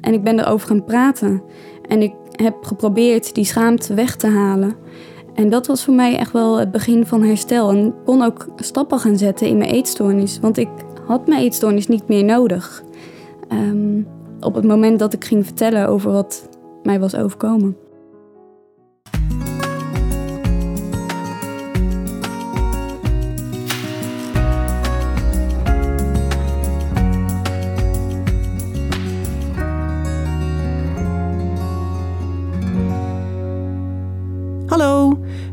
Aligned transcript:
En 0.00 0.12
ik 0.12 0.24
ben 0.24 0.40
erover 0.40 0.68
gaan 0.68 0.84
praten. 0.84 1.42
En 1.88 2.02
ik 2.02 2.14
heb 2.30 2.54
geprobeerd 2.64 3.34
die 3.34 3.44
schaamte 3.44 3.94
weg 3.94 4.16
te 4.16 4.26
halen. 4.26 4.74
En 5.34 5.50
dat 5.50 5.66
was 5.66 5.84
voor 5.84 5.94
mij 5.94 6.16
echt 6.16 6.32
wel 6.32 6.58
het 6.58 6.70
begin 6.70 7.06
van 7.06 7.22
herstel. 7.22 7.70
En 7.70 7.86
ik 7.86 7.92
kon 8.04 8.22
ook 8.22 8.46
stappen 8.56 8.98
gaan 8.98 9.18
zetten 9.18 9.46
in 9.46 9.56
mijn 9.56 9.70
eetstoornis. 9.70 10.38
Want 10.40 10.58
ik 10.58 10.68
had 11.06 11.26
mijn 11.26 11.40
eetstoornis 11.40 11.86
niet 11.86 12.08
meer 12.08 12.24
nodig. 12.24 12.82
Um, 13.52 14.06
op 14.40 14.54
het 14.54 14.64
moment 14.64 14.98
dat 14.98 15.12
ik 15.12 15.24
ging 15.24 15.44
vertellen 15.44 15.88
over 15.88 16.12
wat 16.12 16.48
mij 16.82 17.00
was 17.00 17.14
overkomen. 17.14 17.76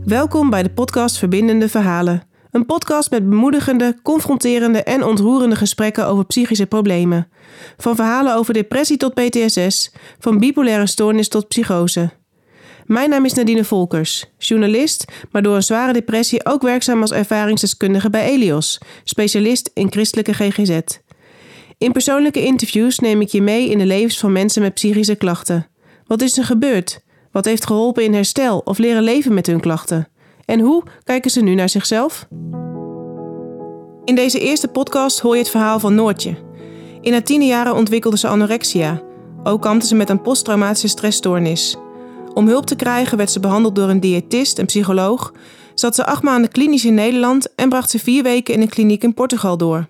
Welkom 0.07 0.49
bij 0.49 0.63
de 0.63 0.69
podcast 0.69 1.17
Verbindende 1.17 1.69
Verhalen. 1.69 2.23
Een 2.51 2.65
podcast 2.65 3.11
met 3.11 3.29
bemoedigende, 3.29 3.99
confronterende 4.03 4.83
en 4.83 5.03
ontroerende 5.03 5.55
gesprekken 5.55 6.07
over 6.07 6.25
psychische 6.25 6.65
problemen. 6.65 7.27
Van 7.77 7.95
verhalen 7.95 8.35
over 8.35 8.53
depressie 8.53 8.97
tot 8.97 9.13
PTSS, 9.13 9.91
van 10.19 10.39
bipolaire 10.39 10.87
stoornis 10.87 11.27
tot 11.27 11.47
psychose. 11.47 12.09
Mijn 12.85 13.09
naam 13.09 13.25
is 13.25 13.33
Nadine 13.33 13.63
Volkers, 13.63 14.25
journalist, 14.37 15.05
maar 15.31 15.41
door 15.41 15.55
een 15.55 15.63
zware 15.63 15.93
depressie 15.93 16.45
ook 16.45 16.61
werkzaam 16.61 17.01
als 17.01 17.11
ervaringsdeskundige 17.11 18.09
bij 18.09 18.27
Elios, 18.27 18.81
specialist 19.03 19.71
in 19.73 19.91
christelijke 19.91 20.33
GGZ. 20.33 20.79
In 21.77 21.91
persoonlijke 21.91 22.43
interviews 22.43 22.99
neem 22.99 23.21
ik 23.21 23.29
je 23.29 23.41
mee 23.41 23.69
in 23.69 23.77
de 23.77 23.85
levens 23.85 24.19
van 24.19 24.31
mensen 24.31 24.61
met 24.61 24.73
psychische 24.73 25.15
klachten. 25.15 25.67
Wat 26.05 26.21
is 26.21 26.37
er 26.37 26.45
gebeurd? 26.45 27.05
Wat 27.31 27.45
heeft 27.45 27.65
geholpen 27.65 28.03
in 28.03 28.13
herstel 28.13 28.61
of 28.63 28.77
leren 28.77 29.03
leven 29.03 29.33
met 29.33 29.47
hun 29.47 29.59
klachten? 29.59 30.07
En 30.45 30.59
hoe 30.59 30.83
kijken 31.03 31.31
ze 31.31 31.41
nu 31.41 31.55
naar 31.55 31.69
zichzelf? 31.69 32.27
In 34.05 34.15
deze 34.15 34.39
eerste 34.39 34.67
podcast 34.67 35.19
hoor 35.19 35.33
je 35.33 35.41
het 35.41 35.49
verhaal 35.49 35.79
van 35.79 35.95
Noortje. 35.95 36.35
In 37.01 37.11
haar 37.11 37.23
tiende 37.23 37.45
jaren 37.45 37.75
ontwikkelde 37.75 38.17
ze 38.17 38.27
anorexia. 38.27 39.01
Ook 39.43 39.61
kampte 39.61 39.87
ze 39.87 39.95
met 39.95 40.09
een 40.09 40.21
posttraumatische 40.21 40.87
stressstoornis. 40.87 41.77
Om 42.33 42.47
hulp 42.47 42.65
te 42.65 42.75
krijgen 42.75 43.17
werd 43.17 43.31
ze 43.31 43.39
behandeld 43.39 43.75
door 43.75 43.89
een 43.89 43.99
diëtist 43.99 44.59
en 44.59 44.65
psycholoog, 44.65 45.33
zat 45.73 45.95
ze 45.95 46.05
acht 46.05 46.23
maanden 46.23 46.51
klinisch 46.51 46.85
in 46.85 46.93
Nederland 46.93 47.55
en 47.55 47.69
bracht 47.69 47.89
ze 47.89 47.99
vier 47.99 48.23
weken 48.23 48.53
in 48.53 48.61
een 48.61 48.69
kliniek 48.69 49.03
in 49.03 49.13
Portugal 49.13 49.57
door. 49.57 49.87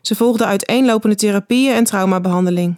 Ze 0.00 0.14
volgde 0.14 0.44
uiteenlopende 0.44 1.16
therapieën 1.16 1.74
en 1.74 1.84
traumabehandeling. 1.84 2.76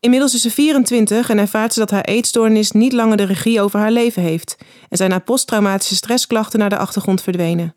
Inmiddels 0.00 0.34
is 0.34 0.42
ze 0.42 0.50
24 0.50 1.30
en 1.30 1.38
ervaart 1.38 1.72
ze 1.72 1.78
dat 1.78 1.90
haar 1.90 2.04
eetstoornis 2.04 2.70
niet 2.70 2.92
langer 2.92 3.16
de 3.16 3.24
regie 3.24 3.60
over 3.60 3.78
haar 3.78 3.90
leven 3.90 4.22
heeft 4.22 4.56
en 4.88 4.96
zijn 4.96 5.10
haar 5.10 5.22
posttraumatische 5.22 5.94
stressklachten 5.94 6.58
naar 6.58 6.68
de 6.68 6.76
achtergrond 6.76 7.22
verdwenen. 7.22 7.74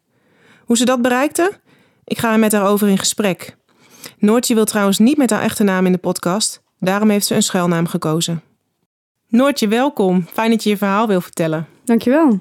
Hoe 0.66 0.78
ze 0.78 0.86
dat 0.86 1.02
bereikte? 1.02 1.52
Ik 2.04 2.18
ga 2.18 2.32
er 2.32 2.40
met 2.40 2.52
haar 2.52 2.68
over 2.68 2.88
in 2.88 2.98
gesprek. 2.98 3.58
Noortje 4.18 4.56
wil 4.56 4.66
trouwens 4.66 4.98
niet 4.98 5.18
met 5.18 5.30
haar 5.30 5.42
echte 5.42 5.64
naam 5.64 5.86
in 5.86 5.92
de 5.92 5.98
podcast, 5.98 6.62
daarom 6.80 7.10
heeft 7.10 7.26
ze 7.26 7.36
een 7.36 7.44
schuilnaam 7.44 7.88
gekozen. 7.88 8.42
Noortje, 9.28 9.68
welkom. 9.68 10.28
Fijn 10.34 10.50
dat 10.50 10.64
je 10.64 10.70
je 10.70 10.78
verhaal 10.78 11.08
wil 11.08 11.22
vertellen. 11.22 11.68
Dankjewel. 11.86 12.40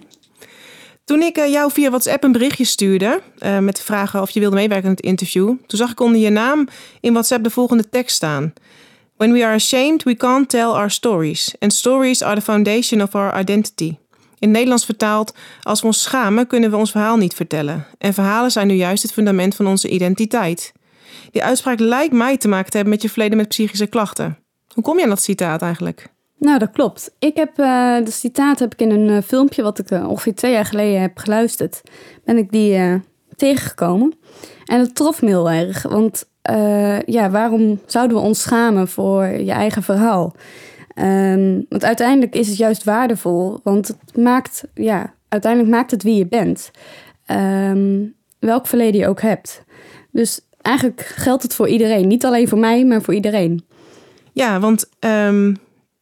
Toen 1.05 1.23
ik 1.23 1.37
eh, 1.37 1.51
jou 1.51 1.73
via 1.73 1.89
WhatsApp 1.89 2.25
een 2.25 2.33
berichtje 2.33 2.65
stuurde 2.65 3.23
uh, 3.39 3.59
met 3.59 3.77
de 3.77 3.83
vraag 3.83 4.21
of 4.21 4.31
je 4.31 4.41
wilde 4.41 4.57
meewerken 4.57 4.85
aan 4.89 4.95
het 4.95 5.05
interview, 5.05 5.47
toen 5.47 5.79
zag 5.79 5.91
ik 5.91 6.01
onder 6.01 6.21
je 6.21 6.31
naam 6.31 6.69
in 7.01 7.13
WhatsApp 7.13 7.45
de 7.45 7.51
volgende 7.51 7.89
tekst 7.89 8.17
staan. 8.17 8.53
When 9.19 9.33
we 9.33 9.45
are 9.45 9.55
ashamed, 9.55 10.05
we 10.05 10.15
can't 10.15 10.49
tell 10.49 10.71
our 10.73 10.91
stories. 10.91 11.55
And 11.59 11.73
stories 11.73 12.23
are 12.23 12.35
the 12.35 12.41
foundation 12.41 13.03
of 13.03 13.15
our 13.15 13.41
identity. 13.41 13.87
In 14.39 14.49
het 14.49 14.51
Nederlands 14.51 14.85
vertaald, 14.85 15.35
als 15.63 15.81
we 15.81 15.87
ons 15.87 16.03
schamen, 16.03 16.47
kunnen 16.47 16.71
we 16.71 16.77
ons 16.77 16.91
verhaal 16.91 17.17
niet 17.17 17.35
vertellen. 17.35 17.87
En 17.99 18.15
verhalen 18.15 18.51
zijn 18.51 18.67
nu 18.67 18.75
juist 18.75 19.03
het 19.03 19.13
fundament 19.13 19.55
van 19.55 19.67
onze 19.67 19.89
identiteit. 19.89 20.73
Die 21.31 21.43
uitspraak 21.43 21.79
lijkt 21.79 22.13
mij 22.13 22.37
te 22.37 22.49
maken 22.49 22.71
te 22.71 22.77
hebben 22.77 22.95
met 22.95 23.03
je 23.03 23.09
verleden 23.11 23.37
met 23.37 23.49
psychische 23.49 23.87
klachten. 23.87 24.39
Hoe 24.75 24.83
kom 24.83 24.97
je 24.97 25.03
aan 25.03 25.09
dat 25.09 25.23
citaat 25.23 25.63
eigenlijk? 25.63 26.07
Nou, 26.39 26.59
dat 26.59 26.71
klopt. 26.71 27.11
Ik 27.19 27.37
heb 27.37 27.59
uh, 27.59 27.97
citaat 28.05 28.59
heb 28.59 28.73
ik 28.73 28.81
in 28.81 28.91
een 28.91 29.09
uh, 29.09 29.23
filmpje 29.23 29.63
wat 29.63 29.79
ik 29.79 29.91
uh, 29.91 30.09
ongeveer 30.09 30.35
twee 30.35 30.53
jaar 30.53 30.65
geleden 30.65 31.01
heb 31.01 31.19
geluisterd, 31.19 31.83
ben 32.25 32.37
ik 32.37 32.51
die 32.51 33.03
tegengekomen. 33.37 34.15
En 34.65 34.79
dat 34.79 34.95
trof 34.95 35.23
me 35.23 35.29
heel 35.29 35.51
erg, 35.51 35.83
want 35.83 36.25
uh, 36.51 37.01
ja, 37.01 37.31
waarom 37.31 37.81
zouden 37.87 38.17
we 38.17 38.23
ons 38.23 38.43
schamen 38.43 38.89
voor 38.89 39.25
je 39.25 39.53
eigen 39.53 39.83
verhaal? 39.83 40.35
Um, 40.95 41.67
want 41.69 41.85
uiteindelijk 41.85 42.35
is 42.35 42.49
het 42.49 42.57
juist 42.57 42.85
waardevol, 42.85 43.61
want 43.63 43.89
het 43.89 44.17
maakt, 44.17 44.65
ja, 44.75 45.15
uiteindelijk 45.29 45.73
maakt 45.73 45.91
het 45.91 46.03
wie 46.03 46.15
je 46.15 46.27
bent. 46.27 46.71
Um, 47.27 48.15
welk 48.39 48.67
verleden 48.67 49.01
je 49.01 49.09
ook 49.09 49.21
hebt. 49.21 49.65
Dus 50.11 50.41
eigenlijk 50.63 51.01
geldt 51.01 51.43
het 51.43 51.55
voor 51.55 51.69
iedereen. 51.69 52.07
Niet 52.07 52.25
alleen 52.25 52.49
voor 52.49 52.59
mij, 52.59 52.85
maar 52.85 53.03
voor 53.03 53.15
iedereen. 53.15 53.67
Ja, 54.33 54.61
want 54.61 54.89
um, 55.01 55.57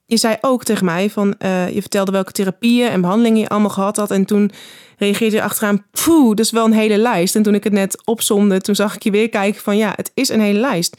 je 0.05 0.17
zei 0.17 0.37
ook 0.41 0.65
tegen 0.65 0.85
mij 0.85 1.11
van, 1.11 1.35
uh, 1.39 1.69
je 1.69 1.81
vertelde 1.81 2.13
welke 2.13 2.33
therapieën 2.33 2.89
en 2.89 3.01
behandelingen 3.01 3.41
je 3.41 3.49
allemaal 3.49 3.71
gehad 3.71 3.97
had. 3.97 4.11
En 4.11 4.25
toen 4.25 4.51
reageerde 4.97 5.37
je 5.37 5.43
achteraan, 5.43 5.85
poeh, 6.05 6.29
dat 6.29 6.45
is 6.45 6.51
wel 6.51 6.65
een 6.65 6.73
hele 6.73 6.99
lijst. 6.99 7.37
En 7.37 7.43
toen 7.43 7.55
ik 7.55 7.65
het 7.65 7.73
net 7.73 8.03
opzomde, 8.05 8.61
toen 8.61 8.75
zag 8.75 8.95
ik 8.95 9.03
je 9.03 9.11
weer 9.11 9.29
kijken 9.29 9.61
van, 9.61 9.77
ja, 9.77 9.93
het 9.97 10.11
is 10.15 10.29
een 10.29 10.41
hele 10.41 10.61
lijst. 10.61 10.97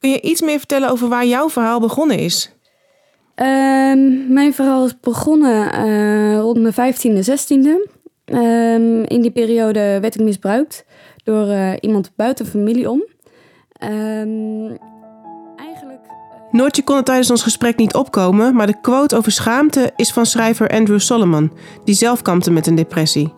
Kun 0.00 0.10
je 0.10 0.20
iets 0.20 0.40
meer 0.40 0.58
vertellen 0.58 0.90
over 0.90 1.08
waar 1.08 1.26
jouw 1.26 1.50
verhaal 1.50 1.80
begonnen 1.80 2.18
is? 2.18 2.52
Um, 3.36 4.32
mijn 4.32 4.54
verhaal 4.54 4.84
is 4.86 5.00
begonnen 5.00 5.86
uh, 5.86 6.38
rond 6.38 6.76
mijn 6.76 6.94
15e, 6.94 7.28
16e. 7.28 7.96
Um, 8.24 9.04
in 9.04 9.20
die 9.20 9.30
periode 9.30 9.98
werd 10.00 10.14
ik 10.14 10.20
misbruikt 10.20 10.84
door 11.24 11.46
uh, 11.46 11.72
iemand 11.80 12.10
buiten 12.16 12.46
familie 12.46 12.90
om. 12.90 13.04
Um, 13.82 14.78
Noortje 16.50 16.84
kon 16.84 16.96
het 16.96 17.04
tijdens 17.04 17.30
ons 17.30 17.42
gesprek 17.42 17.76
niet 17.76 17.94
opkomen, 17.94 18.54
maar 18.54 18.66
de 18.66 18.80
quote 18.80 19.16
over 19.16 19.32
schaamte 19.32 19.92
is 19.96 20.12
van 20.12 20.26
schrijver 20.26 20.68
Andrew 20.68 20.98
Solomon, 20.98 21.52
die 21.84 21.94
zelf 21.94 22.22
kampte 22.22 22.50
met 22.50 22.66
een 22.66 22.74
depressie. 22.74 23.37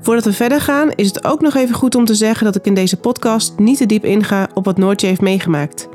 Voordat 0.00 0.24
we 0.24 0.32
verder 0.32 0.60
gaan, 0.60 0.90
is 0.94 1.06
het 1.06 1.24
ook 1.24 1.40
nog 1.40 1.54
even 1.54 1.74
goed 1.74 1.94
om 1.94 2.04
te 2.04 2.14
zeggen 2.14 2.44
dat 2.44 2.56
ik 2.56 2.66
in 2.66 2.74
deze 2.74 2.96
podcast 2.96 3.58
niet 3.58 3.78
te 3.78 3.86
diep 3.86 4.04
inga 4.04 4.48
op 4.54 4.64
wat 4.64 4.78
Noortje 4.78 5.06
heeft 5.06 5.20
meegemaakt. 5.20 5.88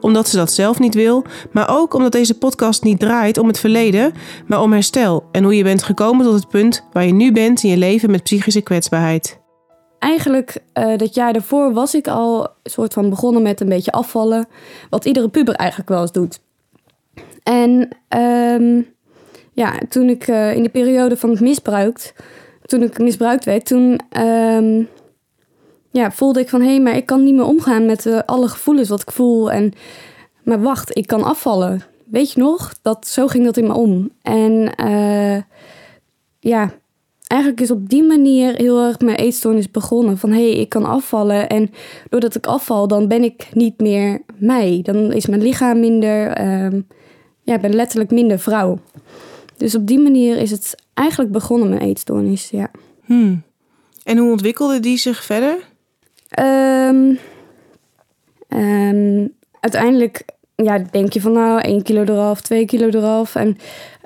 Omdat 0.00 0.28
ze 0.28 0.36
dat 0.36 0.52
zelf 0.52 0.78
niet 0.78 0.94
wil, 0.94 1.24
maar 1.52 1.78
ook 1.78 1.94
omdat 1.94 2.12
deze 2.12 2.38
podcast 2.38 2.82
niet 2.82 2.98
draait 2.98 3.38
om 3.38 3.46
het 3.46 3.58
verleden, 3.58 4.12
maar 4.46 4.62
om 4.62 4.72
herstel 4.72 5.24
en 5.32 5.42
hoe 5.42 5.56
je 5.56 5.62
bent 5.62 5.82
gekomen 5.82 6.24
tot 6.24 6.34
het 6.34 6.48
punt 6.48 6.84
waar 6.92 7.06
je 7.06 7.12
nu 7.12 7.32
bent 7.32 7.62
in 7.62 7.70
je 7.70 7.76
leven 7.76 8.10
met 8.10 8.22
psychische 8.22 8.60
kwetsbaarheid 8.60 9.38
eigenlijk 9.98 10.58
uh, 10.74 10.96
dat 10.96 11.14
jaar 11.14 11.32
daarvoor 11.32 11.72
was 11.72 11.94
ik 11.94 12.08
al 12.08 12.48
soort 12.62 12.92
van 12.92 13.10
begonnen 13.10 13.42
met 13.42 13.60
een 13.60 13.68
beetje 13.68 13.92
afvallen. 13.92 14.48
Wat 14.90 15.04
iedere 15.04 15.28
puber 15.28 15.54
eigenlijk 15.54 15.88
wel 15.88 16.00
eens 16.00 16.12
doet. 16.12 16.40
En 17.42 17.88
um, 18.18 18.86
ja, 19.52 19.72
toen 19.88 20.08
ik 20.08 20.28
uh, 20.28 20.54
in 20.54 20.62
de 20.62 20.68
periode 20.68 21.16
van 21.16 21.30
het 21.30 21.40
misbruik, 21.40 22.14
toen 22.68 22.82
ik 22.82 22.98
misbruikt 22.98 23.44
werd, 23.44 23.66
toen 23.66 24.00
um, 24.20 24.88
ja, 25.90 26.10
voelde 26.10 26.40
ik 26.40 26.48
van 26.48 26.60
hé, 26.60 26.68
hey, 26.68 26.80
maar 26.80 26.96
ik 26.96 27.06
kan 27.06 27.24
niet 27.24 27.34
meer 27.34 27.44
omgaan 27.46 27.86
met 27.86 28.06
uh, 28.06 28.18
alle 28.26 28.48
gevoelens 28.48 28.88
wat 28.88 29.02
ik 29.02 29.10
voel. 29.10 29.50
En 29.50 29.72
maar 30.42 30.60
wacht, 30.62 30.96
ik 30.96 31.06
kan 31.06 31.22
afvallen. 31.22 31.82
Weet 32.04 32.32
je 32.32 32.40
nog? 32.40 32.74
Dat, 32.82 33.06
zo 33.06 33.26
ging 33.26 33.44
dat 33.44 33.56
in 33.56 33.66
me 33.66 33.74
om. 33.74 34.10
En 34.22 34.72
ja, 36.40 36.72
eigenlijk 37.26 37.60
is 37.60 37.70
op 37.70 37.88
die 37.88 38.02
manier 38.02 38.54
heel 38.54 38.82
erg 38.82 39.00
mijn 39.00 39.16
eetstoornis 39.16 39.70
begonnen. 39.70 40.18
Van 40.18 40.30
hé, 40.30 40.50
hey, 40.50 40.60
ik 40.60 40.68
kan 40.68 40.84
afvallen. 40.84 41.48
En 41.48 41.70
doordat 42.08 42.34
ik 42.34 42.46
afval, 42.46 42.88
dan 42.88 43.08
ben 43.08 43.22
ik 43.22 43.48
niet 43.52 43.80
meer 43.80 44.22
mij. 44.38 44.80
Dan 44.82 45.12
is 45.12 45.26
mijn 45.26 45.42
lichaam 45.42 45.80
minder. 45.80 46.40
Um, 46.64 46.86
ja, 47.42 47.54
ik 47.54 47.60
ben 47.60 47.74
letterlijk 47.74 48.10
minder 48.10 48.38
vrouw. 48.38 48.78
Dus 49.58 49.74
op 49.74 49.86
die 49.86 49.98
manier 49.98 50.36
is 50.36 50.50
het 50.50 50.74
eigenlijk 50.94 51.32
begonnen, 51.32 51.68
mijn 51.68 51.80
eetstoornis. 51.80 52.50
Ja. 52.50 52.70
Hmm. 53.04 53.42
En 54.04 54.18
hoe 54.18 54.30
ontwikkelde 54.30 54.80
die 54.80 54.98
zich 54.98 55.24
verder? 55.24 55.56
Um, 56.38 57.18
um, 58.48 59.34
uiteindelijk 59.60 60.24
ja, 60.54 60.78
denk 60.90 61.12
je 61.12 61.20
van 61.20 61.32
nou, 61.32 61.60
1 61.60 61.82
kilo 61.82 62.02
eraf, 62.02 62.40
2 62.40 62.64
kilo 62.64 62.86
eraf. 62.86 63.34
En 63.34 63.56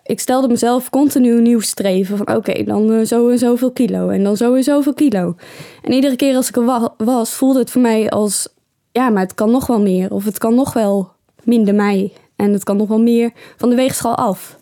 ik 0.03 0.21
stelde 0.21 0.49
mezelf 0.49 0.91
continu 0.91 1.41
nieuw 1.41 1.61
streven. 1.61 2.17
Van 2.17 2.37
oké, 2.37 2.65
dan 2.65 2.91
uh, 2.91 3.05
zo 3.05 3.29
en 3.29 3.39
zoveel 3.39 3.71
kilo. 3.71 4.09
En 4.09 4.23
dan 4.23 4.37
zo 4.37 4.55
en 4.55 4.63
zoveel 4.63 4.95
kilo. 4.95 5.35
En 5.83 5.93
iedere 5.93 6.17
keer 6.17 6.37
als 6.37 6.49
ik 6.49 6.57
er 6.57 6.91
was, 6.97 7.31
voelde 7.31 7.59
het 7.59 7.71
voor 7.71 7.83
mij 7.83 8.11
als... 8.11 8.49
Ja, 8.93 9.09
maar 9.09 9.23
het 9.23 9.35
kan 9.35 9.51
nog 9.51 9.67
wel 9.67 9.81
meer. 9.81 10.11
Of 10.11 10.25
het 10.25 10.39
kan 10.39 10.55
nog 10.55 10.73
wel 10.73 11.11
minder 11.43 11.75
mij. 11.75 12.13
En 12.37 12.53
het 12.53 12.65
kan 12.65 12.77
nog 12.77 12.89
wel 12.89 13.01
meer 13.01 13.31
van 13.57 13.69
de 13.69 13.77
weegschaal 13.77 14.15
af. 14.15 14.59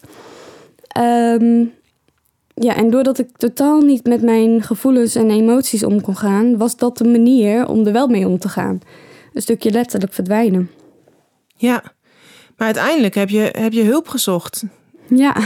Um, 0.99 1.73
ja, 2.55 2.77
en 2.77 2.91
doordat 2.91 3.19
ik 3.19 3.37
totaal 3.37 3.81
niet 3.81 4.05
met 4.05 4.23
mijn 4.23 4.63
gevoelens 4.63 5.15
en 5.15 5.31
emoties 5.31 5.85
om 5.85 6.01
kon 6.01 6.17
gaan... 6.17 6.57
was 6.57 6.77
dat 6.77 6.99
de 6.99 7.05
manier 7.05 7.69
om 7.69 7.87
er 7.87 7.93
wel 7.93 8.09
mee 8.09 8.29
om 8.29 8.39
te 8.39 8.49
gaan. 8.49 8.81
Een 9.33 9.43
stukje 9.43 9.71
letterlijk 9.71 10.13
verdwijnen. 10.13 10.71
Ja, 11.57 11.83
Maar 12.57 12.67
uiteindelijk 12.67 13.15
heb 13.15 13.29
je, 13.29 13.55
heb 13.59 13.73
je 13.73 13.83
hulp 13.83 14.09
gezocht. 14.09 14.65
Ja. 15.09 15.37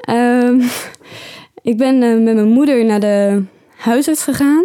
Ehm, 0.00 0.60
ik 1.62 1.76
ben 1.76 2.02
eh, 2.02 2.22
met 2.22 2.34
mijn 2.34 2.48
moeder 2.48 2.84
naar 2.84 3.00
de 3.00 3.42
huisarts 3.76 4.22
gegaan. 4.22 4.64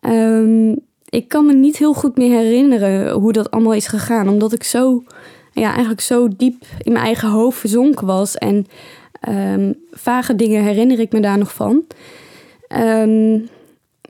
Ehm, 0.00 0.76
ik 1.08 1.28
kan 1.28 1.46
me 1.46 1.52
niet 1.52 1.76
heel 1.76 1.94
goed 1.94 2.16
meer 2.16 2.38
herinneren 2.38 3.12
hoe 3.12 3.32
dat 3.32 3.50
allemaal 3.50 3.74
is 3.74 3.86
gegaan. 3.86 4.28
Omdat 4.28 4.52
ik 4.52 4.62
zo, 4.62 5.02
ja, 5.52 5.70
eigenlijk 5.70 6.00
zo 6.00 6.28
diep 6.36 6.64
in 6.78 6.92
mijn 6.92 7.04
eigen 7.04 7.28
hoofd 7.28 7.58
verzonken 7.58 8.06
was. 8.06 8.36
En 8.36 8.66
um, 9.28 9.74
vage 9.90 10.36
dingen 10.36 10.62
herinner 10.62 11.00
ik 11.00 11.12
me 11.12 11.20
daar 11.20 11.38
nog 11.38 11.54
van. 11.54 11.86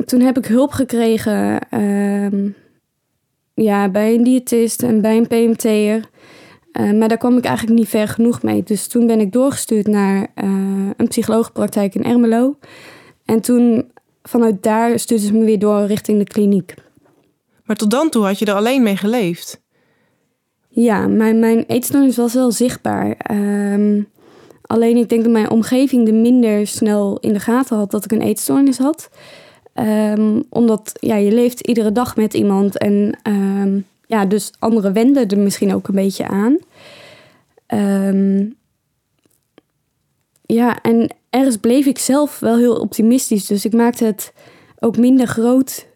toen 0.04 0.20
heb 0.20 0.38
ik 0.38 0.46
hulp 0.46 0.70
gekregen 0.70 1.58
ja, 3.54 3.88
bij 3.88 4.14
een 4.14 4.24
diëtist 4.24 4.82
en 4.82 5.00
bij 5.00 5.16
een 5.16 5.26
PMT'er. 5.26 6.10
Uh, 6.72 6.92
maar 6.92 7.08
daar 7.08 7.18
kwam 7.18 7.36
ik 7.36 7.44
eigenlijk 7.44 7.78
niet 7.78 7.88
ver 7.88 8.08
genoeg 8.08 8.42
mee. 8.42 8.62
Dus 8.62 8.86
toen 8.86 9.06
ben 9.06 9.20
ik 9.20 9.32
doorgestuurd 9.32 9.86
naar 9.86 10.20
uh, 10.20 10.90
een 10.96 11.08
psycholoogpraktijk 11.08 11.94
in 11.94 12.04
Ermelo. 12.04 12.56
En 13.24 13.40
toen 13.40 13.90
vanuit 14.22 14.62
daar 14.62 14.98
stuurden 14.98 15.26
ze 15.26 15.32
me 15.32 15.44
weer 15.44 15.58
door 15.58 15.86
richting 15.86 16.18
de 16.18 16.24
kliniek. 16.24 16.74
Maar 17.64 17.76
tot 17.76 17.90
dan 17.90 18.10
toe 18.10 18.24
had 18.24 18.38
je 18.38 18.44
er 18.44 18.54
alleen 18.54 18.82
mee 18.82 18.96
geleefd? 18.96 19.60
Ja, 20.68 21.06
mijn, 21.06 21.38
mijn 21.38 21.64
eetstoornis 21.66 22.16
was 22.16 22.34
wel 22.34 22.50
zichtbaar. 22.50 23.16
Um, 23.30 24.08
alleen 24.72 24.96
ik 24.96 25.08
denk 25.08 25.22
dat 25.22 25.32
mijn 25.32 25.50
omgeving 25.50 26.08
er 26.08 26.14
minder 26.14 26.66
snel 26.66 27.18
in 27.20 27.32
de 27.32 27.40
gaten 27.40 27.76
had 27.76 27.90
dat 27.90 28.04
ik 28.04 28.12
een 28.12 28.22
eetstoornis 28.22 28.78
had. 28.78 29.10
Um, 29.74 30.44
omdat 30.48 30.92
ja, 31.00 31.16
je 31.16 31.32
leeft 31.32 31.60
iedere 31.60 31.92
dag 31.92 32.16
met 32.16 32.34
iemand 32.34 32.78
en 32.78 33.18
um, 33.28 33.86
ja, 34.06 34.24
dus 34.24 34.50
anderen 34.58 34.92
wenden 34.92 35.28
er 35.28 35.38
misschien 35.38 35.74
ook 35.74 35.88
een 35.88 35.94
beetje 35.94 36.28
aan. 36.28 36.58
Um, 38.06 38.56
ja, 40.46 40.82
en 40.82 41.14
ergens 41.30 41.56
bleef 41.56 41.86
ik 41.86 41.98
zelf 41.98 42.38
wel 42.38 42.56
heel 42.56 42.74
optimistisch. 42.74 43.46
Dus 43.46 43.64
ik 43.64 43.72
maakte 43.72 44.04
het 44.04 44.32
ook 44.78 44.96
minder 44.96 45.26
groot 45.26 45.86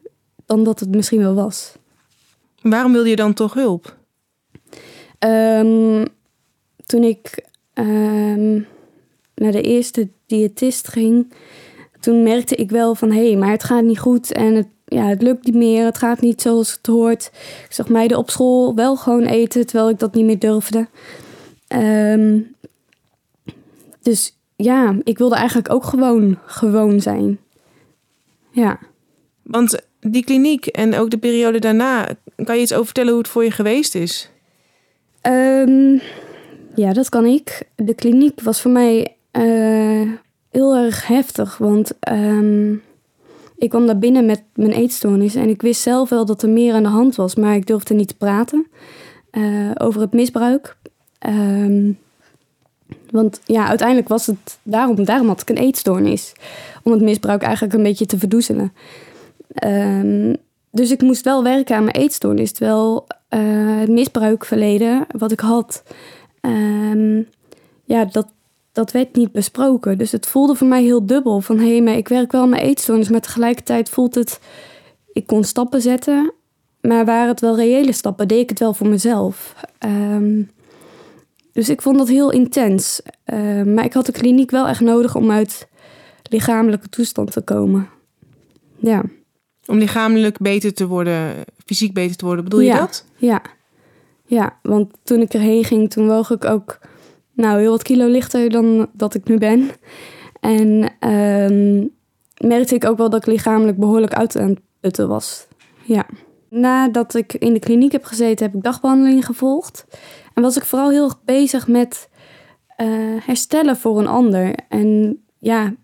dan 0.47 0.65
dat 0.65 0.81
het 0.81 0.95
misschien 0.95 1.21
wel 1.21 1.35
was. 1.35 1.75
Waarom 2.63 2.93
wilde 2.93 3.09
je 3.09 3.17
dan 3.17 3.35
toch 3.35 3.55
hulp? 3.55 3.97
Toen 6.87 7.03
ik 7.03 7.45
um, 7.79 8.67
naar 9.35 9.53
de 9.53 9.63
eerste 9.63 10.09
diëtist 10.27 10.89
ging, 10.89 11.33
toen 12.01 12.23
merkte 12.23 12.55
ik 12.55 12.71
wel 12.71 12.95
van 12.95 13.11
hé, 13.11 13.27
hey, 13.27 13.37
maar 13.37 13.51
het 13.51 13.65
gaat 13.65 13.83
niet 13.83 13.99
goed 13.99 14.33
en 14.33 14.55
het 14.55 14.67
ja, 14.89 15.07
het 15.07 15.23
lukt 15.23 15.45
niet 15.45 15.55
meer, 15.55 15.85
het 15.85 15.99
gaat 15.99 16.21
niet 16.21 16.43
zoals 16.43 16.73
het 16.73 16.87
hoort. 16.87 17.31
Ik 17.65 17.73
zag 17.73 17.89
meiden 17.89 18.19
op 18.19 18.31
school 18.31 18.75
wel 18.75 18.97
gewoon 18.97 19.25
eten, 19.25 19.67
terwijl 19.67 19.91
ik 19.91 19.99
dat 19.99 20.15
niet 20.15 20.25
meer 20.25 20.39
durfde. 20.39 20.89
Um, 21.69 22.55
dus 24.03 24.39
ja, 24.57 24.97
ik 25.03 25.19
wilde 25.19 25.35
eigenlijk 25.35 25.71
ook 25.71 25.85
gewoon 25.85 26.39
gewoon 26.45 27.01
zijn. 27.01 27.39
Ja. 28.51 28.79
Want 29.43 29.79
die 30.01 30.25
kliniek 30.25 30.67
en 30.67 30.95
ook 30.95 31.11
de 31.11 31.19
periode 31.19 31.59
daarna, 31.59 32.09
kan 32.45 32.57
je 32.57 32.63
iets 32.63 32.73
over 32.73 32.85
vertellen 32.85 33.11
hoe 33.11 33.21
het 33.21 33.31
voor 33.31 33.45
je 33.45 33.51
geweest 33.51 33.95
is? 33.95 34.31
Um, 35.23 36.01
ja, 36.77 36.93
dat 36.93 37.09
kan 37.09 37.25
ik. 37.25 37.69
De 37.75 37.95
kliniek 37.95 38.41
was 38.41 38.61
voor 38.61 38.71
mij 38.71 39.17
uh, 39.33 40.13
heel 40.51 40.77
erg 40.77 41.07
heftig, 41.07 41.59
want 41.59 41.93
um, 42.11 42.83
ik 43.57 43.69
kwam 43.69 43.87
daar 43.87 43.99
binnen 43.99 44.27
met 44.27 44.43
mijn 44.55 44.73
eetstoornis 44.73 45.35
en 45.35 45.49
ik 45.49 45.63
wist 45.63 45.81
zelf 45.81 46.09
wel 46.09 46.25
dat 46.25 46.43
er 46.43 46.49
meer 46.49 46.75
aan 46.75 46.83
de 46.83 46.89
hand 46.89 47.17
was, 47.17 47.35
maar 47.35 47.55
ik 47.55 47.67
durfde 47.67 47.95
niet 47.95 48.09
te 48.09 48.17
praten 48.17 48.67
uh, 49.33 49.71
over 49.75 50.01
het 50.01 50.13
misbruik. 50.13 50.77
Um, 51.27 51.99
want 53.11 53.41
ja, 53.45 53.67
uiteindelijk 53.67 54.09
was 54.09 54.27
het 54.27 54.59
daarom, 54.63 55.05
daarom 55.05 55.29
had 55.29 55.41
ik 55.41 55.49
een 55.49 55.57
eetstoornis. 55.57 56.33
Om 56.83 56.93
het 56.93 57.01
misbruik 57.01 57.43
eigenlijk 57.43 57.75
een 57.75 57.83
beetje 57.83 58.07
te 58.07 58.19
verdoezelen. 58.19 58.73
Um, 59.65 60.37
dus 60.71 60.91
ik 60.91 61.03
moest 61.03 61.25
wel 61.25 61.43
werken 61.43 61.77
aan 61.77 61.85
mijn 61.85 61.97
eetstoornis. 61.97 62.53
Terwijl 62.53 63.07
uh, 63.31 63.41
het 63.81 63.89
misbruikverleden 63.89 65.07
wat 65.19 65.33
ik 65.33 65.41
had, 65.41 65.83
um, 66.47 67.29
ja, 67.85 68.05
dat, 68.05 68.27
dat 68.73 68.93
werd 68.93 69.17
niet 69.17 69.33
besproken. 69.33 69.99
Dus 69.99 70.13
het 70.13 70.27
voelde 70.27 70.55
voor 70.55 70.67
mij 70.67 70.83
heel 70.83 71.07
dubbel. 71.07 71.41
Van 71.41 71.59
hé, 71.59 71.71
hey, 71.71 71.83
maar 71.83 71.97
ik 71.97 72.09
werk 72.09 72.33
wel 72.33 72.43
aan 72.43 72.49
mijn 72.49 72.63
eetstoornis, 72.63 73.09
maar 73.09 73.21
tegelijkertijd 73.21 73.89
voelt 73.89 74.15
het... 74.15 74.41
Ik 75.13 75.27
kon 75.27 75.45
stappen 75.45 75.81
zetten, 75.81 76.33
maar 76.81 77.05
waren 77.05 77.29
het 77.29 77.41
wel 77.41 77.57
reële 77.57 77.93
stappen? 77.93 78.29
Deed 78.29 78.41
ik 78.41 78.49
het 78.49 78.59
wel 78.59 78.75
voor 78.75 78.89
mezelf? 78.89 79.55
Um, 79.85 80.51
dus 81.53 81.69
ik 81.69 81.83
vond 81.83 81.99
dat 81.99 82.09
heel 82.09 82.31
intens. 82.31 83.01
Uh, 83.27 83.63
maar 83.63 83.85
ik 83.85 83.93
had 83.93 84.07
de 84.07 84.13
kliniek 84.13 84.51
wel 84.51 84.67
echt 84.67 84.81
nodig 84.81 85.15
om 85.15 85.31
uit 85.31 85.69
lichamelijke 86.23 86.89
toestand 86.89 87.33
te 87.33 87.41
komen. 87.41 87.89
Ja. 88.77 89.03
Om 89.67 89.79
lichamelijk 89.79 90.39
beter 90.39 90.75
te 90.75 90.87
worden, 90.87 91.35
fysiek 91.65 91.95
beter 91.95 92.17
te 92.17 92.25
worden, 92.25 92.45
bedoel 92.45 92.61
je 92.61 92.73
dat? 92.73 93.05
Ja. 93.17 93.43
Ja, 94.27 94.59
want 94.63 94.93
toen 95.03 95.21
ik 95.21 95.35
erheen 95.35 95.65
ging, 95.65 95.91
toen 95.91 96.07
woog 96.07 96.31
ik 96.31 96.45
ook 96.45 96.79
nou, 97.33 97.61
heel 97.61 97.71
wat 97.71 97.83
kilo 97.83 98.07
lichter 98.07 98.51
dan 98.51 98.89
dat 98.93 99.15
ik 99.15 99.29
nu 99.29 99.39
ben. 99.39 99.71
En 100.41 100.93
um, 101.11 101.91
merkte 102.47 102.75
ik 102.75 102.85
ook 102.85 102.97
wel 102.97 103.11
dat 103.11 103.21
ik 103.21 103.33
lichamelijk 103.33 103.79
behoorlijk 103.79 104.15
uit 104.15 104.37
aan 104.37 104.49
het 104.49 104.61
putten 104.81 105.09
was. 105.09 105.47
Ja. 105.85 106.07
Nadat 106.49 107.15
ik 107.15 107.35
in 107.35 107.53
de 107.53 107.59
kliniek 107.59 107.93
heb 107.93 108.05
gezeten, 108.05 108.47
heb 108.47 108.55
ik 108.55 108.63
dagbehandeling 108.63 109.25
gevolgd. 109.25 109.87
En 110.35 110.43
was 110.43 110.57
ik 110.57 110.65
vooral 110.65 110.91
heel 110.91 111.11
bezig 111.25 111.69
met 111.69 112.09
uh, 112.81 112.87
herstellen 113.21 113.77
voor 113.77 113.99
een 113.99 114.07
ander. 114.07 114.55
En 114.69 115.21
ja, 115.39 115.75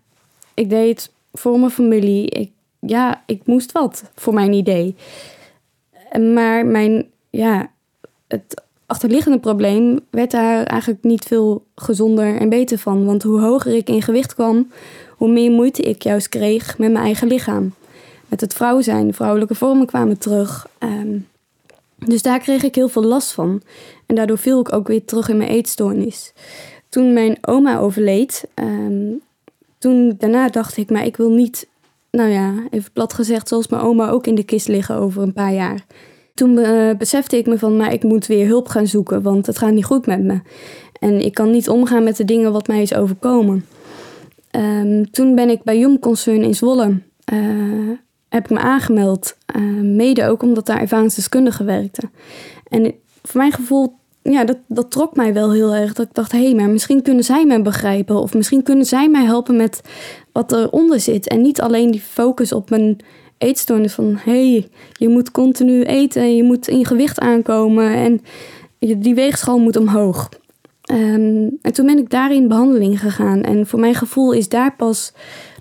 ik 0.53 0.69
deed 0.69 0.89
het 0.89 1.13
voor 1.33 1.59
mijn 1.59 1.71
familie. 1.71 2.29
Ik, 2.29 2.51
ja, 2.79 3.23
ik 3.25 3.45
moest 3.45 3.71
wat 3.71 4.11
voor 4.15 4.33
mijn 4.33 4.53
idee. 4.53 4.95
Maar 6.33 6.65
mijn, 6.65 7.09
ja, 7.29 7.71
het 8.33 8.61
achterliggende 8.85 9.39
probleem 9.39 9.99
werd 10.09 10.31
daar 10.31 10.63
eigenlijk 10.63 11.03
niet 11.03 11.23
veel 11.23 11.63
gezonder 11.75 12.37
en 12.37 12.49
beter 12.49 12.77
van. 12.77 13.05
Want 13.05 13.23
hoe 13.23 13.39
hoger 13.39 13.75
ik 13.75 13.89
in 13.89 14.01
gewicht 14.01 14.33
kwam, 14.33 14.71
hoe 15.17 15.29
meer 15.31 15.51
moeite 15.51 15.81
ik 15.81 16.03
juist 16.03 16.29
kreeg 16.29 16.77
met 16.77 16.91
mijn 16.91 17.05
eigen 17.05 17.27
lichaam. 17.27 17.73
Met 18.27 18.41
het 18.41 18.53
vrouw 18.53 18.81
zijn, 18.81 19.13
vrouwelijke 19.13 19.55
vormen 19.55 19.85
kwamen 19.85 20.17
terug. 20.17 20.67
Um, 20.79 21.27
dus 22.05 22.21
daar 22.21 22.39
kreeg 22.39 22.63
ik 22.63 22.75
heel 22.75 22.89
veel 22.89 23.03
last 23.03 23.31
van. 23.31 23.61
En 24.05 24.15
daardoor 24.15 24.37
viel 24.37 24.59
ik 24.59 24.73
ook 24.73 24.87
weer 24.87 25.05
terug 25.05 25.29
in 25.29 25.37
mijn 25.37 25.49
eetstoornis. 25.49 26.33
Toen 26.89 27.13
mijn 27.13 27.37
oma 27.41 27.77
overleed, 27.77 28.43
um, 28.55 29.21
toen 29.77 30.15
daarna 30.17 30.49
dacht 30.49 30.77
ik, 30.77 30.89
maar 30.89 31.05
ik 31.05 31.17
wil 31.17 31.29
niet, 31.29 31.67
nou 32.11 32.29
ja, 32.29 32.53
even 32.69 32.91
plat 32.91 33.13
gezegd, 33.13 33.47
zoals 33.47 33.67
mijn 33.67 33.81
oma 33.81 34.09
ook 34.09 34.27
in 34.27 34.35
de 34.35 34.43
kist 34.43 34.67
liggen 34.67 34.95
over 34.95 35.21
een 35.21 35.33
paar 35.33 35.53
jaar. 35.53 35.85
Toen 36.33 36.57
uh, 36.57 36.95
besefte 36.97 37.37
ik 37.37 37.47
me 37.47 37.57
van, 37.57 37.77
maar 37.77 37.93
ik 37.93 38.03
moet 38.03 38.25
weer 38.27 38.47
hulp 38.47 38.67
gaan 38.67 38.87
zoeken, 38.87 39.21
want 39.21 39.45
het 39.45 39.57
gaat 39.57 39.71
niet 39.71 39.85
goed 39.85 40.05
met 40.05 40.23
me. 40.23 40.41
En 40.99 41.25
ik 41.25 41.33
kan 41.33 41.51
niet 41.51 41.69
omgaan 41.69 42.03
met 42.03 42.17
de 42.17 42.25
dingen 42.25 42.51
wat 42.51 42.67
mij 42.67 42.81
is 42.81 42.93
overkomen. 42.93 43.65
Um, 44.55 45.11
toen 45.11 45.35
ben 45.35 45.49
ik 45.49 45.63
bij 45.63 45.79
Jum 45.79 45.99
Concern 45.99 46.43
in 46.43 46.55
Zwolle, 46.55 47.01
uh, 47.33 47.89
heb 48.29 48.43
ik 48.43 48.49
me 48.49 48.59
aangemeld. 48.59 49.37
Uh, 49.55 49.81
mede 49.81 50.27
ook 50.27 50.43
omdat 50.43 50.65
daar 50.65 50.79
ervaringsdeskundigen 50.79 51.65
werkten. 51.65 52.11
En 52.67 52.93
voor 53.23 53.39
mijn 53.39 53.51
gevoel, 53.51 53.95
ja, 54.21 54.43
dat, 54.43 54.57
dat 54.67 54.91
trok 54.91 55.15
mij 55.15 55.33
wel 55.33 55.51
heel 55.51 55.73
erg. 55.75 55.93
Dat 55.93 56.05
ik 56.05 56.13
dacht, 56.13 56.31
hé, 56.31 56.43
hey, 56.43 56.55
maar 56.55 56.69
misschien 56.69 57.01
kunnen 57.01 57.23
zij 57.23 57.45
mij 57.45 57.61
begrijpen. 57.61 58.15
Of 58.15 58.33
misschien 58.33 58.63
kunnen 58.63 58.85
zij 58.85 59.09
mij 59.09 59.23
helpen 59.23 59.55
met 59.55 59.81
wat 60.31 60.51
eronder 60.51 60.99
zit. 60.99 61.27
En 61.27 61.41
niet 61.41 61.61
alleen 61.61 61.91
die 61.91 62.01
focus 62.01 62.53
op 62.53 62.69
mijn 62.69 62.97
eetstoornis 63.43 63.93
van 63.93 64.15
hey, 64.19 64.67
je 64.91 65.09
moet 65.09 65.31
continu 65.31 65.83
eten, 65.83 66.35
je 66.35 66.43
moet 66.43 66.67
in 66.67 66.85
gewicht 66.85 67.19
aankomen 67.19 67.93
en 67.93 68.21
die 68.79 69.15
weegschaal 69.15 69.59
moet 69.59 69.77
omhoog. 69.77 70.29
Um, 70.91 71.57
en 71.61 71.73
toen 71.73 71.85
ben 71.85 71.97
ik 71.97 72.09
daar 72.09 72.33
in 72.33 72.47
behandeling 72.47 72.99
gegaan. 72.99 73.41
En 73.41 73.67
voor 73.67 73.79
mijn 73.79 73.95
gevoel 73.95 74.31
is 74.31 74.49
daar 74.49 74.75
pas 74.75 75.13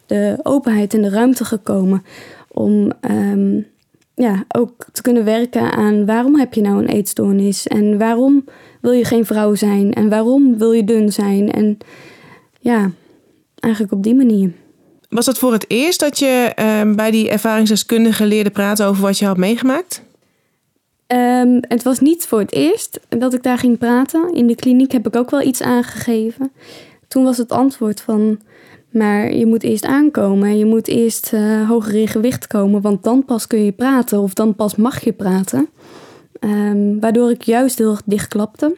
de 0.07 0.39
openheid 0.43 0.95
en 0.95 1.03
de 1.03 1.09
ruimte 1.09 1.45
gekomen 1.45 2.03
om 2.49 2.93
um, 3.11 3.67
ja, 4.15 4.45
ook 4.49 4.87
te 4.93 5.03
kunnen 5.03 5.25
werken 5.25 5.73
aan 5.73 6.07
waarom 6.07 6.39
heb 6.39 6.55
je 6.55 6.61
nou 6.61 6.79
een 6.79 6.89
eetstoornis 6.89 7.67
en 7.67 7.99
waarom 7.99 8.45
wil 8.81 8.93
je 8.93 9.05
geen 9.05 9.27
vrouw 9.27 9.55
zijn 9.55 9.93
en 9.93 10.09
waarom 10.09 10.59
wil 10.59 10.73
je 10.73 10.85
dun 10.85 11.13
zijn. 11.13 11.51
En 11.51 11.79
ja, 12.61 12.91
eigenlijk 13.55 13.93
op 13.93 14.03
die 14.03 14.15
manier. 14.15 14.53
Was 15.13 15.27
het 15.27 15.39
voor 15.39 15.53
het 15.53 15.65
eerst 15.69 16.01
dat 16.01 16.19
je 16.19 16.53
uh, 16.59 16.95
bij 16.95 17.11
die 17.11 17.29
ervaringsdeskundige 17.29 18.27
leerde 18.27 18.51
praten 18.51 18.87
over 18.87 19.03
wat 19.03 19.19
je 19.19 19.27
had 19.27 19.37
meegemaakt? 19.37 20.03
Um, 21.07 21.61
het 21.61 21.83
was 21.83 22.01
niet 22.01 22.27
voor 22.27 22.39
het 22.39 22.53
eerst 22.53 23.01
dat 23.09 23.35
ik 23.35 23.43
daar 23.43 23.59
ging 23.59 23.79
praten. 23.79 24.35
In 24.35 24.47
de 24.47 24.55
kliniek 24.55 24.93
heb 24.93 25.07
ik 25.07 25.17
ook 25.17 25.31
wel 25.31 25.43
iets 25.43 25.63
aangegeven. 25.63 26.53
Toen 27.09 27.25
was 27.25 27.37
het 27.37 27.53
antwoord 27.53 28.01
van, 28.01 28.41
maar 28.91 29.35
je 29.35 29.47
moet 29.47 29.63
eerst 29.63 29.85
aankomen. 29.85 30.59
Je 30.59 30.67
moet 30.67 30.89
eerst 30.89 31.31
uh, 31.35 31.69
hoger 31.69 31.95
in 31.95 32.09
gewicht 32.09 32.47
komen, 32.47 32.81
want 32.81 33.03
dan 33.03 33.25
pas 33.25 33.47
kun 33.47 33.65
je 33.65 33.73
praten 33.73 34.19
of 34.19 34.35
dan 34.35 34.55
pas 34.55 34.77
mag 34.77 35.05
je 35.05 35.13
praten. 35.13 35.69
Ehm, 36.41 36.99
waardoor 37.01 37.31
ik 37.31 37.43
juist 37.43 37.79
heel 37.79 37.91
erg 37.91 38.03
dichtklapte. 38.05 38.77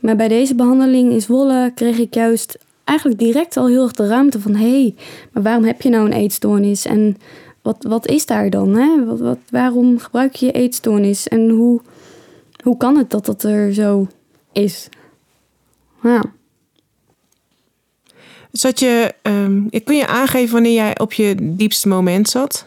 Maar 0.00 0.16
bij 0.16 0.28
deze 0.28 0.54
behandeling 0.54 1.12
in 1.12 1.20
Zwolle 1.20 1.72
kreeg 1.74 1.98
ik 1.98 2.14
juist 2.14 2.58
eigenlijk 2.84 3.18
direct 3.18 3.56
al 3.56 3.66
heel 3.66 3.82
erg 3.82 3.92
de 3.92 4.06
ruimte 4.06 4.40
van... 4.40 4.54
hé, 4.54 4.80
hey, 4.80 4.94
maar 5.32 5.42
waarom 5.42 5.64
heb 5.64 5.82
je 5.82 5.88
nou 5.88 6.06
een 6.06 6.12
eetstoornis? 6.12 6.86
En 6.86 7.16
wat, 7.62 7.84
wat 7.88 8.06
is 8.06 8.26
daar 8.26 8.50
dan? 8.50 8.74
Hè? 8.76 9.04
Wat, 9.04 9.20
wat, 9.20 9.38
waarom 9.50 9.98
gebruik 9.98 10.34
je 10.34 10.46
je 10.46 10.52
eetstoornis? 10.52 11.28
En 11.28 11.48
hoe, 11.48 11.80
hoe 12.62 12.76
kan 12.76 12.96
het 12.96 13.10
dat 13.10 13.26
dat 13.26 13.42
er 13.42 13.74
zo 13.74 14.06
is? 14.52 14.88
Ja. 16.02 16.22
Zat 18.52 18.80
je, 18.80 19.14
um, 19.22 19.70
kun 19.84 19.96
je 19.96 20.06
aangeven 20.06 20.52
wanneer 20.52 20.72
jij 20.72 20.98
op 20.98 21.12
je 21.12 21.34
diepste 21.56 21.88
moment 21.88 22.28
zat? 22.28 22.66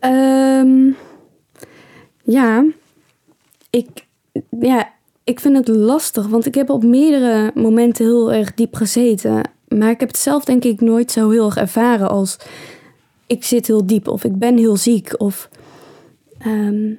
Um, 0.00 0.96
ja, 2.22 2.64
ik, 3.70 3.88
ja, 4.60 4.92
ik 5.28 5.40
vind 5.40 5.56
het 5.56 5.68
lastig, 5.68 6.26
want 6.26 6.46
ik 6.46 6.54
heb 6.54 6.70
op 6.70 6.82
meerdere 6.82 7.50
momenten 7.54 8.04
heel 8.04 8.32
erg 8.32 8.54
diep 8.54 8.74
gezeten. 8.74 9.50
Maar 9.68 9.90
ik 9.90 10.00
heb 10.00 10.08
het 10.08 10.18
zelf 10.18 10.44
denk 10.44 10.64
ik 10.64 10.80
nooit 10.80 11.10
zo 11.10 11.30
heel 11.30 11.44
erg 11.44 11.56
ervaren 11.56 12.08
als 12.08 12.36
ik 13.26 13.44
zit 13.44 13.66
heel 13.66 13.86
diep 13.86 14.08
of 14.08 14.24
ik 14.24 14.38
ben 14.38 14.56
heel 14.56 14.76
ziek 14.76 15.20
of 15.20 15.48
um, 16.46 16.98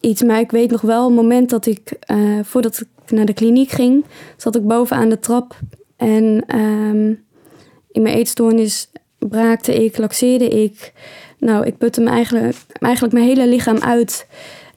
iets. 0.00 0.22
Maar 0.22 0.40
ik 0.40 0.50
weet 0.50 0.70
nog 0.70 0.80
wel, 0.80 1.04
het 1.04 1.14
moment 1.14 1.50
dat 1.50 1.66
ik, 1.66 1.92
uh, 2.10 2.38
voordat 2.42 2.80
ik 2.80 3.10
naar 3.10 3.26
de 3.26 3.32
kliniek 3.32 3.70
ging, 3.70 4.04
zat 4.36 4.56
ik 4.56 4.66
boven 4.66 4.96
aan 4.96 5.08
de 5.08 5.18
trap 5.18 5.58
en 5.96 6.44
um, 6.58 7.24
in 7.90 8.02
mijn 8.02 8.16
eetstoornis 8.16 8.90
braakte 9.18 9.84
ik, 9.84 9.98
laxeerde 9.98 10.48
ik. 10.48 10.92
Nou, 11.38 11.66
ik 11.66 11.78
putte 11.78 12.00
me 12.00 12.10
eigenlijk, 12.10 12.56
eigenlijk 12.78 13.14
mijn 13.14 13.26
hele 13.26 13.48
lichaam 13.48 13.78
uit. 13.78 14.26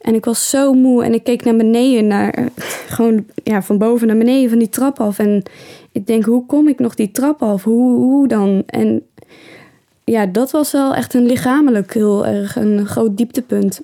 En 0.01 0.15
ik 0.15 0.25
was 0.25 0.49
zo 0.49 0.73
moe 0.73 1.03
en 1.03 1.13
ik 1.13 1.23
keek 1.23 1.43
naar 1.43 1.55
beneden, 1.55 2.07
naar, 2.07 2.49
gewoon 2.87 3.25
ja, 3.43 3.61
van 3.61 3.77
boven 3.77 4.07
naar 4.07 4.17
beneden 4.17 4.49
van 4.49 4.59
die 4.59 4.69
trap 4.69 4.99
af. 4.99 5.19
En 5.19 5.43
ik 5.91 6.07
denk, 6.07 6.25
hoe 6.25 6.45
kom 6.45 6.67
ik 6.67 6.79
nog 6.79 6.95
die 6.95 7.11
trap 7.11 7.41
af? 7.41 7.63
Hoe, 7.63 7.95
hoe 7.95 8.27
dan? 8.27 8.63
En 8.65 9.01
ja, 10.03 10.25
dat 10.25 10.51
was 10.51 10.71
wel 10.71 10.95
echt 10.95 11.13
een 11.13 11.25
lichamelijk 11.25 11.93
heel 11.93 12.25
erg 12.25 12.55
een 12.55 12.85
groot 12.85 13.17
dieptepunt. 13.17 13.81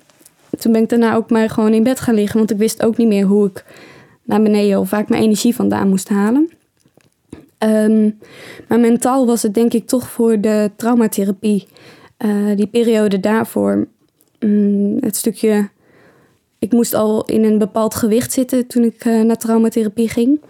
Toen 0.59 0.71
ben 0.71 0.81
ik 0.81 0.89
daarna 0.89 1.15
ook 1.15 1.29
maar 1.29 1.49
gewoon 1.49 1.73
in 1.73 1.83
bed 1.83 1.99
gaan 1.99 2.15
liggen, 2.15 2.37
want 2.37 2.51
ik 2.51 2.57
wist 2.57 2.83
ook 2.83 2.97
niet 2.97 3.07
meer 3.07 3.25
hoe 3.25 3.47
ik 3.47 3.65
naar 4.23 4.41
beneden 4.41 4.79
of 4.79 4.89
waar 4.89 4.99
ik 4.99 5.09
mijn 5.09 5.23
energie 5.23 5.55
vandaan 5.55 5.89
moest 5.89 6.09
halen. 6.09 6.49
Um, 7.59 8.19
maar 8.67 8.79
mentaal 8.79 9.25
was 9.25 9.41
het 9.41 9.53
denk 9.53 9.73
ik 9.73 9.87
toch 9.87 10.09
voor 10.09 10.41
de 10.41 10.71
traumatherapie, 10.75 11.67
uh, 12.25 12.55
die 12.55 12.67
periode 12.67 13.19
daarvoor, 13.19 13.87
um, 14.39 14.97
het 14.99 15.15
stukje. 15.15 15.69
Ik 16.63 16.71
moest 16.71 16.93
al 16.93 17.25
in 17.25 17.43
een 17.43 17.57
bepaald 17.57 17.95
gewicht 17.95 18.31
zitten 18.31 18.67
toen 18.67 18.83
ik 18.83 19.05
uh, 19.05 19.21
naar 19.21 19.37
traumatherapie 19.37 20.09
ging. 20.09 20.41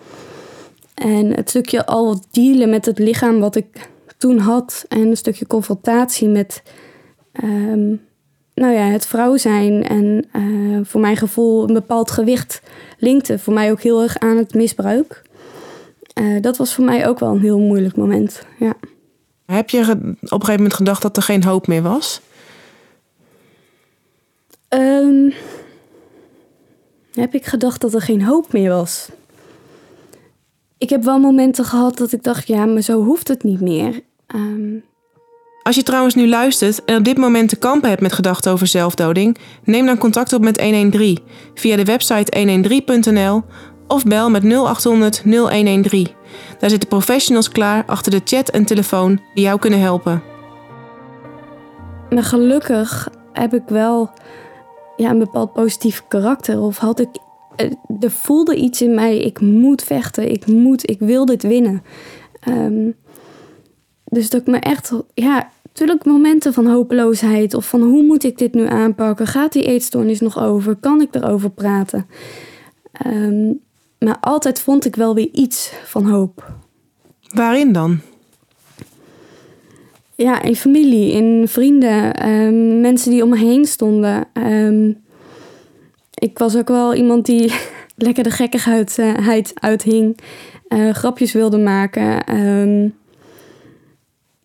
En 0.93 1.33
het 1.35 1.49
stukje 1.49 1.85
al 1.85 2.19
dealen 2.31 2.69
met 2.69 2.85
het 2.85 2.99
lichaam 2.99 3.39
wat 3.39 3.55
ik 3.55 3.89
toen 4.17 4.37
had. 4.37 4.85
En 4.87 4.99
een 4.99 5.17
stukje 5.17 5.47
confrontatie 5.47 6.27
met 6.27 6.63
um, 7.43 8.01
nou 8.53 8.73
ja, 8.73 8.81
het 8.81 9.05
vrouw 9.05 9.37
zijn. 9.37 9.83
En 9.83 10.25
uh, 10.35 10.79
voor 10.83 11.01
mijn 11.01 11.17
gevoel 11.17 11.67
een 11.67 11.73
bepaald 11.73 12.11
gewicht 12.11 12.61
linkte 12.97 13.39
voor 13.39 13.53
mij 13.53 13.71
ook 13.71 13.81
heel 13.81 14.01
erg 14.01 14.19
aan 14.19 14.37
het 14.37 14.53
misbruik. 14.53 15.21
Uh, 16.21 16.41
dat 16.41 16.57
was 16.57 16.73
voor 16.73 16.85
mij 16.85 17.07
ook 17.07 17.19
wel 17.19 17.29
een 17.29 17.41
heel 17.41 17.59
moeilijk 17.59 17.95
moment. 17.95 18.45
Ja. 18.59 18.73
Heb 19.45 19.69
je 19.69 19.79
op 19.79 19.87
een 19.89 20.17
gegeven 20.21 20.53
moment 20.55 20.73
gedacht 20.73 21.01
dat 21.01 21.17
er 21.17 21.23
geen 21.23 21.43
hoop 21.43 21.67
meer 21.67 21.81
was? 21.81 22.21
Um, 24.69 25.33
heb 27.13 27.33
ik 27.33 27.45
gedacht 27.45 27.81
dat 27.81 27.93
er 27.93 28.01
geen 28.01 28.23
hoop 28.23 28.53
meer 28.53 28.69
was? 28.69 29.09
Ik 30.77 30.89
heb 30.89 31.03
wel 31.03 31.19
momenten 31.19 31.65
gehad 31.65 31.97
dat 31.97 32.11
ik 32.11 32.23
dacht, 32.23 32.47
ja, 32.47 32.65
maar 32.65 32.81
zo 32.81 33.03
hoeft 33.03 33.27
het 33.27 33.43
niet 33.43 33.61
meer. 33.61 34.01
Um... 34.35 34.83
Als 35.63 35.75
je 35.75 35.83
trouwens 35.83 36.15
nu 36.15 36.27
luistert 36.27 36.85
en 36.85 36.97
op 36.97 37.03
dit 37.03 37.17
moment 37.17 37.49
te 37.49 37.55
kampen 37.55 37.89
hebt 37.89 38.01
met 38.01 38.13
gedachten 38.13 38.51
over 38.51 38.67
zelfdoding, 38.67 39.37
neem 39.63 39.85
dan 39.85 39.97
contact 39.97 40.33
op 40.33 40.41
met 40.41 40.61
113 40.61 41.19
via 41.53 41.75
de 41.75 41.83
website 41.83 42.61
113.nl 43.09 43.43
of 43.87 44.03
bel 44.03 44.29
met 44.29 44.43
0800 44.43 45.23
0113. 45.25 46.07
Daar 46.59 46.69
zitten 46.69 46.89
professionals 46.89 47.49
klaar 47.49 47.83
achter 47.85 48.11
de 48.11 48.21
chat 48.23 48.49
en 48.49 48.65
telefoon 48.65 49.19
die 49.33 49.43
jou 49.43 49.59
kunnen 49.59 49.79
helpen. 49.79 50.23
Maar 52.09 52.23
gelukkig 52.23 53.09
heb 53.33 53.53
ik 53.53 53.63
wel 53.67 54.11
ja, 54.97 55.09
een 55.09 55.19
bepaald 55.19 55.53
positief 55.53 56.03
karakter. 56.07 56.61
Of 56.61 56.77
had 56.77 56.99
ik. 56.99 57.09
Er 57.99 58.11
voelde 58.11 58.55
iets 58.55 58.81
in 58.81 58.93
mij. 58.93 59.17
Ik 59.17 59.41
moet 59.41 59.83
vechten. 59.83 60.31
Ik 60.31 60.47
moet. 60.47 60.89
Ik 60.89 60.99
wil 60.99 61.25
dit 61.25 61.43
winnen. 61.43 61.83
Um, 62.47 62.95
dus 64.03 64.29
dat 64.29 64.41
ik 64.41 64.47
me 64.47 64.57
echt. 64.57 64.91
Ja, 65.13 65.49
natuurlijk 65.63 66.05
momenten 66.05 66.53
van 66.53 66.67
hopeloosheid. 66.67 67.53
Of 67.53 67.69
van 67.69 67.81
hoe 67.81 68.03
moet 68.03 68.23
ik 68.23 68.37
dit 68.37 68.53
nu 68.53 68.67
aanpakken? 68.67 69.27
Gaat 69.27 69.53
die 69.53 69.63
eetstoornis 69.65 70.19
nog 70.19 70.39
over? 70.39 70.75
Kan 70.75 71.01
ik 71.01 71.15
erover 71.15 71.49
praten? 71.49 72.07
Um, 73.07 73.59
maar 73.99 74.17
altijd 74.19 74.59
vond 74.59 74.85
ik 74.85 74.95
wel 74.95 75.15
weer 75.15 75.29
iets 75.31 75.73
van 75.85 76.05
hoop. 76.09 76.53
Waarin 77.33 77.71
dan? 77.71 77.99
Ja, 80.23 80.41
in 80.41 80.55
familie, 80.55 81.11
in 81.11 81.47
vrienden, 81.47 82.29
um, 82.29 82.81
mensen 82.81 83.11
die 83.11 83.23
om 83.23 83.29
me 83.29 83.37
heen 83.37 83.65
stonden. 83.65 84.27
Um, 84.33 85.03
ik 86.13 86.37
was 86.37 86.55
ook 86.55 86.67
wel 86.67 86.93
iemand 86.93 87.25
die 87.25 87.53
lekker 87.95 88.23
de 88.23 88.31
gekkigheid 88.31 88.97
uh, 88.97 89.41
uithing, 89.53 90.19
uh, 90.69 90.93
grapjes 90.93 91.31
wilde 91.31 91.57
maken. 91.57 92.39
Um, 92.39 92.95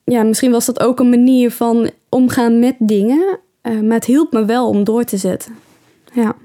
ja, 0.05 0.23
misschien 0.23 0.51
was 0.51 0.67
dat 0.67 0.81
ook 0.81 1.01
een 1.01 1.11
manier 1.11 1.51
van 1.51 1.91
omgaan 2.09 2.59
met 2.59 2.75
dingen, 2.79 3.39
uh, 3.63 3.81
maar 3.81 3.97
het 3.97 4.05
hielp 4.05 4.33
me 4.33 4.45
wel 4.45 4.69
om 4.69 4.85
door 4.85 5.05
te 5.05 5.17
zetten. 5.17 5.55
Ja. 6.13 6.37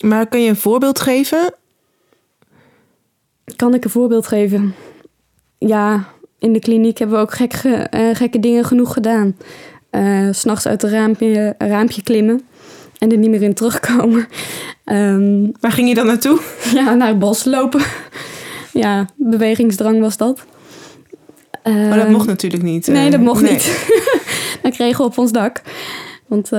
Maar 0.00 0.28
kun 0.28 0.40
je 0.40 0.48
een 0.48 0.56
voorbeeld 0.56 1.00
geven 1.00 1.52
kan 3.56 3.74
ik 3.74 3.84
een 3.84 3.90
voorbeeld 3.90 4.26
geven? 4.26 4.74
Ja, 5.58 6.08
in 6.38 6.52
de 6.52 6.58
kliniek 6.58 6.98
hebben 6.98 7.16
we 7.16 7.22
ook 7.22 7.34
gekke, 7.34 7.90
uh, 7.94 8.14
gekke 8.14 8.40
dingen 8.40 8.64
genoeg 8.64 8.92
gedaan. 8.92 9.36
Uh, 9.90 10.28
S'nachts 10.30 10.66
uit 10.66 10.82
het 10.82 10.90
raampje, 10.90 11.54
raampje 11.58 12.02
klimmen 12.02 12.42
en 12.98 13.10
er 13.10 13.18
niet 13.18 13.30
meer 13.30 13.42
in 13.42 13.54
terugkomen. 13.54 14.26
Um, 14.84 15.52
Waar 15.60 15.72
ging 15.72 15.88
je 15.88 15.94
dan 15.94 16.06
naartoe? 16.06 16.40
Ja, 16.74 16.94
naar 16.94 17.08
het 17.08 17.18
bos 17.18 17.44
lopen. 17.44 17.80
ja, 18.72 19.06
bewegingsdrang 19.16 20.00
was 20.00 20.16
dat. 20.16 20.44
Uh, 21.64 21.88
maar 21.88 21.98
dat 21.98 22.08
mocht 22.08 22.26
natuurlijk 22.26 22.62
niet. 22.62 22.86
Nee, 22.86 23.10
dat 23.10 23.20
mocht 23.20 23.42
nee. 23.42 23.52
niet. 23.52 23.88
dat 24.62 24.72
kregen 24.72 24.96
we 24.96 25.10
op 25.10 25.18
ons 25.18 25.32
dak. 25.32 25.62
Want 26.26 26.50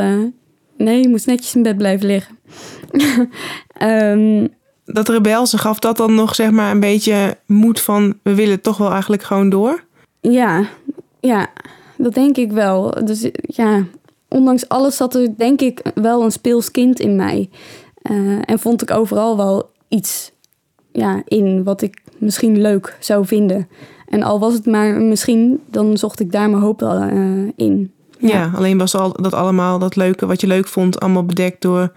nee, 0.77 1.01
je 1.01 1.09
moest 1.09 1.25
netjes 1.25 1.55
in 1.55 1.63
bed 1.63 1.77
blijven 1.77 2.07
liggen. 2.07 2.39
um, 3.81 4.49
dat 4.91 5.09
rebelse, 5.09 5.57
gaf 5.57 5.79
dat 5.79 5.97
dan 5.97 6.15
nog 6.15 6.35
zeg 6.35 6.51
maar 6.51 6.71
een 6.71 6.79
beetje 6.79 7.37
moed 7.45 7.81
van 7.81 8.19
we 8.23 8.35
willen 8.35 8.61
toch 8.61 8.77
wel 8.77 8.91
eigenlijk 8.91 9.23
gewoon 9.23 9.49
door? 9.49 9.83
Ja, 10.21 10.67
ja, 11.19 11.47
dat 11.97 12.13
denk 12.13 12.37
ik 12.37 12.51
wel. 12.51 13.05
Dus 13.05 13.29
ja, 13.41 13.83
ondanks 14.27 14.69
alles 14.69 14.95
zat 14.95 15.15
er 15.15 15.37
denk 15.37 15.61
ik 15.61 15.81
wel 15.95 16.23
een 16.23 16.31
speels 16.31 16.71
kind 16.71 16.99
in 16.99 17.15
mij. 17.15 17.49
Uh, 18.11 18.39
en 18.45 18.59
vond 18.59 18.81
ik 18.81 18.91
overal 18.91 19.37
wel 19.37 19.71
iets 19.87 20.31
ja, 20.91 21.21
in 21.25 21.63
wat 21.63 21.81
ik 21.81 22.01
misschien 22.17 22.61
leuk 22.61 22.97
zou 22.99 23.25
vinden. 23.25 23.67
En 24.07 24.23
al 24.23 24.39
was 24.39 24.53
het 24.53 24.65
maar 24.65 25.01
misschien, 25.01 25.59
dan 25.69 25.97
zocht 25.97 26.19
ik 26.19 26.31
daar 26.31 26.49
mijn 26.49 26.63
hoop 26.63 26.79
wel 26.79 27.03
uh, 27.03 27.49
in. 27.55 27.91
Ja. 28.19 28.29
ja. 28.29 28.51
alleen 28.55 28.77
was 28.77 28.95
al 28.95 29.11
dat 29.21 29.33
allemaal, 29.33 29.79
dat 29.79 29.95
leuke 29.95 30.25
wat 30.25 30.41
je 30.41 30.47
leuk 30.47 30.67
vond, 30.67 30.99
allemaal 30.99 31.25
bedekt 31.25 31.61
door 31.61 31.91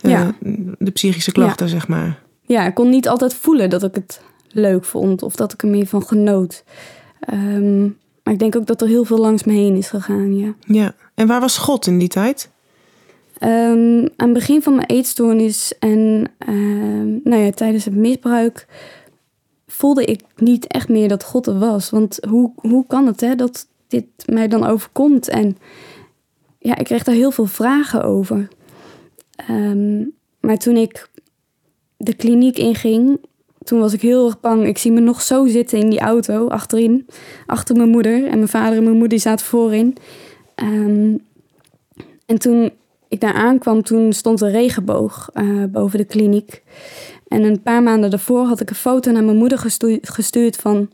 uh, 0.00 0.10
ja. 0.10 0.34
de 0.78 0.90
psychische 0.90 1.32
klachten, 1.32 1.66
ja. 1.66 1.72
zeg 1.72 1.88
maar 1.88 2.22
ja, 2.46 2.66
ik 2.66 2.74
kon 2.74 2.90
niet 2.90 3.08
altijd 3.08 3.34
voelen 3.34 3.70
dat 3.70 3.82
ik 3.82 3.94
het 3.94 4.20
leuk 4.48 4.84
vond 4.84 5.22
of 5.22 5.36
dat 5.36 5.52
ik 5.52 5.62
er 5.62 5.68
meer 5.68 5.86
van 5.86 6.02
genoot. 6.02 6.64
Um, 7.32 7.98
maar 8.22 8.32
ik 8.32 8.38
denk 8.38 8.56
ook 8.56 8.66
dat 8.66 8.80
er 8.80 8.88
heel 8.88 9.04
veel 9.04 9.18
langs 9.18 9.44
me 9.44 9.52
heen 9.52 9.76
is 9.76 9.88
gegaan, 9.88 10.36
ja. 10.36 10.54
Ja, 10.60 10.94
en 11.14 11.26
waar 11.26 11.40
was 11.40 11.58
God 11.58 11.86
in 11.86 11.98
die 11.98 12.08
tijd? 12.08 12.50
Um, 13.40 14.08
aan 14.16 14.28
het 14.28 14.32
begin 14.32 14.62
van 14.62 14.74
mijn 14.74 14.88
eetstoornis 14.88 15.78
en 15.78 16.30
uh, 16.48 17.20
nou 17.24 17.42
ja, 17.42 17.50
tijdens 17.50 17.84
het 17.84 17.94
misbruik 17.94 18.66
voelde 19.66 20.04
ik 20.04 20.20
niet 20.36 20.66
echt 20.66 20.88
meer 20.88 21.08
dat 21.08 21.24
God 21.24 21.46
er 21.46 21.58
was. 21.58 21.90
Want 21.90 22.18
hoe, 22.28 22.52
hoe 22.56 22.86
kan 22.86 23.06
het 23.06 23.20
hè, 23.20 23.34
dat 23.34 23.66
dit 23.88 24.04
mij 24.26 24.48
dan 24.48 24.66
overkomt? 24.66 25.28
En 25.28 25.56
ja, 26.58 26.76
ik 26.76 26.84
kreeg 26.84 27.02
daar 27.02 27.14
heel 27.14 27.30
veel 27.30 27.46
vragen 27.46 28.04
over. 28.04 28.48
Um, 29.50 30.12
maar 30.40 30.58
toen 30.58 30.76
ik 30.76 31.08
de 32.04 32.14
kliniek 32.14 32.58
inging, 32.58 33.20
toen 33.64 33.78
was 33.78 33.92
ik 33.92 34.00
heel 34.00 34.26
erg 34.26 34.40
bang. 34.40 34.66
Ik 34.66 34.78
zie 34.78 34.92
me 34.92 35.00
nog 35.00 35.22
zo 35.22 35.46
zitten 35.46 35.78
in 35.78 35.90
die 35.90 36.00
auto 36.00 36.48
achterin. 36.48 37.06
Achter 37.46 37.76
mijn 37.76 37.88
moeder. 37.88 38.26
En 38.26 38.36
mijn 38.36 38.48
vader 38.48 38.76
en 38.76 38.84
mijn 38.84 38.96
moeder 38.96 39.20
zaten 39.20 39.46
voorin. 39.46 39.96
Um, 40.62 41.20
en 42.26 42.38
toen 42.38 42.70
ik 43.08 43.20
daar 43.20 43.34
aankwam, 43.34 43.82
toen 43.82 44.12
stond 44.12 44.40
een 44.40 44.50
regenboog 44.50 45.30
uh, 45.34 45.64
boven 45.64 45.98
de 45.98 46.04
kliniek. 46.04 46.62
En 47.28 47.42
een 47.42 47.62
paar 47.62 47.82
maanden 47.82 48.10
daarvoor 48.10 48.44
had 48.46 48.60
ik 48.60 48.70
een 48.70 48.76
foto 48.76 49.10
naar 49.10 49.24
mijn 49.24 49.36
moeder 49.36 49.58
gestuurd 50.02 50.56
van 50.56 50.90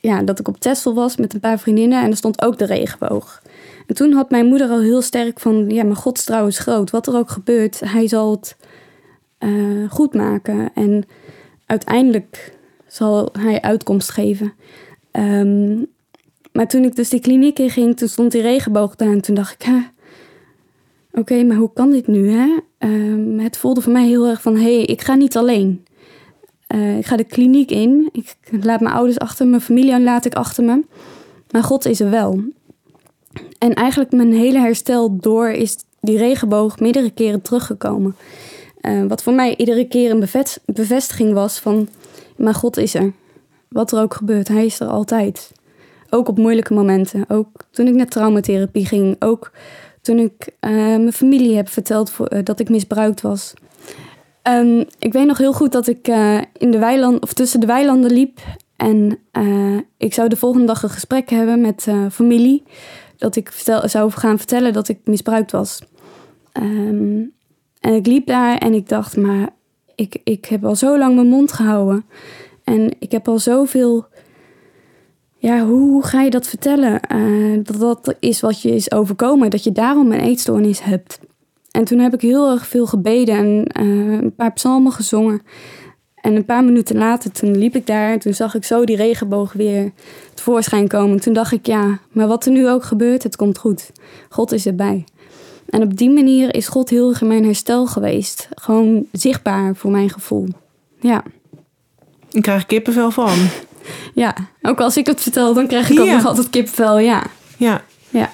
ja, 0.00 0.22
dat 0.22 0.38
ik 0.38 0.48
op 0.48 0.60
Texel 0.60 0.94
was 0.94 1.16
met 1.16 1.34
een 1.34 1.40
paar 1.40 1.58
vriendinnen 1.58 2.02
en 2.02 2.10
er 2.10 2.16
stond 2.16 2.42
ook 2.42 2.58
de 2.58 2.66
regenboog. 2.66 3.42
En 3.86 3.94
toen 3.94 4.12
had 4.12 4.30
mijn 4.30 4.46
moeder 4.46 4.68
al 4.68 4.80
heel 4.80 5.02
sterk 5.02 5.40
van, 5.40 5.70
ja, 5.70 5.84
mijn 5.84 6.12
trouw 6.12 6.46
is 6.46 6.58
groot. 6.58 6.90
Wat 6.90 7.06
er 7.06 7.16
ook 7.16 7.30
gebeurt, 7.30 7.80
hij 7.80 8.08
zal 8.08 8.30
het 8.30 8.56
uh, 9.44 9.90
goed 9.90 10.14
maken. 10.14 10.70
En 10.74 11.04
uiteindelijk 11.66 12.56
zal 12.86 13.28
hij 13.38 13.60
uitkomst 13.60 14.10
geven. 14.10 14.52
Um, 15.12 15.86
maar 16.52 16.68
toen 16.68 16.84
ik 16.84 16.96
dus 16.96 17.08
die 17.08 17.20
kliniek 17.20 17.58
in 17.58 17.70
ging, 17.70 17.96
toen 17.96 18.08
stond 18.08 18.32
die 18.32 18.42
regenboog 18.42 18.96
daar. 18.96 19.10
En 19.10 19.20
toen 19.20 19.34
dacht 19.34 19.52
ik, 19.52 19.72
oké, 21.12 21.42
maar 21.42 21.56
hoe 21.56 21.72
kan 21.72 21.90
dit 21.90 22.06
nu? 22.06 22.30
Hè? 22.30 22.56
Um, 22.78 23.38
het 23.38 23.56
voelde 23.56 23.80
voor 23.80 23.92
mij 23.92 24.06
heel 24.06 24.26
erg 24.26 24.42
van, 24.42 24.56
hé, 24.56 24.74
hey, 24.74 24.82
ik 24.82 25.00
ga 25.00 25.14
niet 25.14 25.36
alleen. 25.36 25.84
Uh, 26.74 26.98
ik 26.98 27.06
ga 27.06 27.16
de 27.16 27.24
kliniek 27.24 27.70
in. 27.70 28.08
Ik 28.12 28.36
laat 28.62 28.80
mijn 28.80 28.94
ouders 28.94 29.18
achter, 29.18 29.46
mijn 29.46 29.60
familie 29.60 30.00
laat 30.00 30.24
ik 30.24 30.34
achter 30.34 30.64
me. 30.64 30.84
Maar 31.50 31.62
God 31.62 31.84
is 31.84 32.00
er 32.00 32.10
wel. 32.10 32.40
En 33.58 33.74
eigenlijk 33.74 34.12
mijn 34.12 34.32
hele 34.32 34.58
herstel 34.58 35.16
door 35.20 35.48
is 35.48 35.76
die 36.00 36.16
regenboog 36.16 36.80
meerdere 36.80 37.10
keren 37.10 37.42
teruggekomen. 37.42 38.16
Uh, 38.88 39.04
wat 39.08 39.22
voor 39.22 39.32
mij 39.32 39.56
iedere 39.56 39.88
keer 39.88 40.10
een 40.10 40.28
bevestiging 40.66 41.32
was 41.32 41.58
van... 41.58 41.88
maar 42.36 42.54
God 42.54 42.76
is 42.76 42.94
er. 42.94 43.12
Wat 43.68 43.92
er 43.92 44.00
ook 44.00 44.14
gebeurt, 44.14 44.48
hij 44.48 44.66
is 44.66 44.80
er 44.80 44.86
altijd. 44.86 45.52
Ook 46.10 46.28
op 46.28 46.38
moeilijke 46.38 46.74
momenten. 46.74 47.24
Ook 47.28 47.48
toen 47.70 47.86
ik 47.86 47.94
naar 47.94 48.06
traumatherapie 48.06 48.86
ging. 48.86 49.16
Ook 49.18 49.52
toen 50.00 50.18
ik 50.18 50.48
uh, 50.60 50.70
mijn 50.70 51.12
familie 51.12 51.56
heb 51.56 51.68
verteld 51.68 52.10
voor, 52.10 52.32
uh, 52.32 52.38
dat 52.42 52.60
ik 52.60 52.68
misbruikt 52.68 53.20
was. 53.20 53.54
Um, 54.42 54.84
ik 54.98 55.12
weet 55.12 55.26
nog 55.26 55.38
heel 55.38 55.52
goed 55.52 55.72
dat 55.72 55.86
ik 55.86 56.06
in 56.58 56.70
de 56.70 56.78
weiland, 56.78 57.22
of 57.22 57.32
tussen 57.32 57.60
de 57.60 57.66
weilanden 57.66 58.12
liep. 58.12 58.38
En 58.76 59.18
ik 59.96 60.14
zou 60.14 60.28
de 60.28 60.36
volgende 60.36 60.66
dag 60.66 60.82
een 60.82 60.90
gesprek 60.90 61.30
hebben 61.30 61.60
met 61.60 61.86
familie. 62.12 62.62
Dat 63.16 63.36
ik 63.36 63.52
vertel, 63.52 63.88
zou 63.88 64.10
gaan 64.10 64.38
vertellen 64.38 64.72
dat 64.72 64.88
ik 64.88 64.98
misbruikt 65.04 65.52
was. 65.52 65.82
Um, 66.52 67.33
en 67.84 67.94
ik 67.94 68.06
liep 68.06 68.26
daar 68.26 68.58
en 68.58 68.74
ik 68.74 68.88
dacht, 68.88 69.16
maar 69.16 69.48
ik, 69.94 70.20
ik 70.24 70.44
heb 70.44 70.64
al 70.64 70.76
zo 70.76 70.98
lang 70.98 71.14
mijn 71.14 71.26
mond 71.26 71.52
gehouden. 71.52 72.04
En 72.64 72.90
ik 72.98 73.12
heb 73.12 73.28
al 73.28 73.38
zoveel 73.38 74.06
ja, 75.36 75.64
hoe 75.64 76.04
ga 76.04 76.22
je 76.22 76.30
dat 76.30 76.46
vertellen? 76.46 77.00
Uh, 77.14 77.60
dat 77.62 77.78
dat 77.78 78.16
is 78.20 78.40
wat 78.40 78.62
je 78.62 78.74
is 78.74 78.92
overkomen, 78.92 79.50
dat 79.50 79.64
je 79.64 79.72
daarom 79.72 80.12
een 80.12 80.20
eetstoornis 80.20 80.82
hebt. 80.82 81.20
En 81.70 81.84
toen 81.84 81.98
heb 81.98 82.14
ik 82.14 82.20
heel 82.20 82.50
erg 82.50 82.66
veel 82.66 82.86
gebeden 82.86 83.36
en 83.36 83.84
uh, 83.84 84.12
een 84.20 84.34
paar 84.34 84.52
psalmen 84.52 84.92
gezongen. 84.92 85.42
En 86.14 86.36
een 86.36 86.44
paar 86.44 86.64
minuten 86.64 86.96
later, 86.96 87.32
toen 87.32 87.58
liep 87.58 87.76
ik 87.76 87.86
daar 87.86 88.12
en 88.12 88.18
toen 88.18 88.34
zag 88.34 88.54
ik 88.54 88.64
zo 88.64 88.84
die 88.84 88.96
regenboog 88.96 89.52
weer 89.52 89.92
tevoorschijn 90.34 90.88
komen. 90.88 91.20
Toen 91.20 91.32
dacht 91.32 91.52
ik, 91.52 91.66
ja, 91.66 91.98
maar 92.12 92.26
wat 92.26 92.46
er 92.46 92.52
nu 92.52 92.68
ook 92.68 92.84
gebeurt, 92.84 93.22
het 93.22 93.36
komt 93.36 93.58
goed. 93.58 93.90
God 94.28 94.52
is 94.52 94.66
erbij. 94.66 95.04
En 95.74 95.82
op 95.82 95.96
die 95.96 96.10
manier 96.10 96.54
is 96.54 96.68
God 96.68 96.90
heel 96.90 97.08
erg 97.08 97.20
in 97.20 97.26
mijn 97.26 97.44
herstel 97.44 97.86
geweest. 97.86 98.48
Gewoon 98.54 99.06
zichtbaar 99.12 99.76
voor 99.76 99.90
mijn 99.90 100.10
gevoel. 100.10 100.48
Ja. 101.00 101.22
Ik 102.30 102.42
krijg 102.42 102.66
kippenvel 102.66 103.10
van. 103.10 103.36
Ja, 104.14 104.34
ook 104.62 104.80
als 104.80 104.96
ik 104.96 105.06
het 105.06 105.20
vertel, 105.20 105.54
dan 105.54 105.66
krijg 105.66 105.90
ik 105.90 106.00
ook 106.00 106.08
nog 106.08 106.26
altijd 106.26 106.50
kipvel, 106.50 106.98
ja. 106.98 107.22
Ja. 107.56 107.84
Ja. 108.10 108.30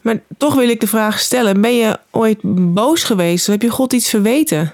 Maar 0.00 0.20
toch 0.36 0.54
wil 0.54 0.68
ik 0.68 0.80
de 0.80 0.86
vraag 0.86 1.18
stellen: 1.18 1.60
ben 1.60 1.74
je 1.74 1.98
ooit 2.10 2.38
boos 2.74 3.04
geweest? 3.04 3.46
Of 3.46 3.52
heb 3.52 3.62
je 3.62 3.70
God 3.70 3.92
iets 3.92 4.08
verweten? 4.08 4.72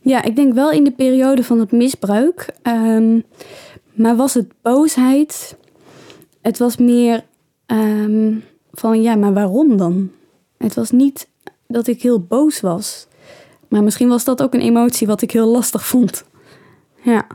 Ja, 0.00 0.22
ik 0.22 0.36
denk 0.36 0.54
wel 0.54 0.70
in 0.70 0.84
de 0.84 0.90
periode 0.90 1.44
van 1.44 1.60
het 1.60 1.72
misbruik. 1.72 2.48
Um, 2.62 3.24
maar 3.92 4.16
was 4.16 4.34
het 4.34 4.52
boosheid? 4.62 5.56
Het 6.40 6.58
was 6.58 6.76
meer 6.76 7.24
um, 7.66 8.44
van 8.78 9.02
ja, 9.02 9.14
maar 9.14 9.32
waarom 9.32 9.76
dan? 9.76 10.10
Het 10.56 10.74
was 10.74 10.90
niet 10.90 11.28
dat 11.66 11.86
ik 11.86 12.02
heel 12.02 12.20
boos 12.20 12.60
was. 12.60 13.06
Maar 13.68 13.82
misschien 13.82 14.08
was 14.08 14.24
dat 14.24 14.42
ook 14.42 14.54
een 14.54 14.60
emotie 14.60 15.06
wat 15.06 15.22
ik 15.22 15.30
heel 15.30 15.46
lastig 15.46 15.86
vond. 15.86 16.24
Ja. 17.02 17.26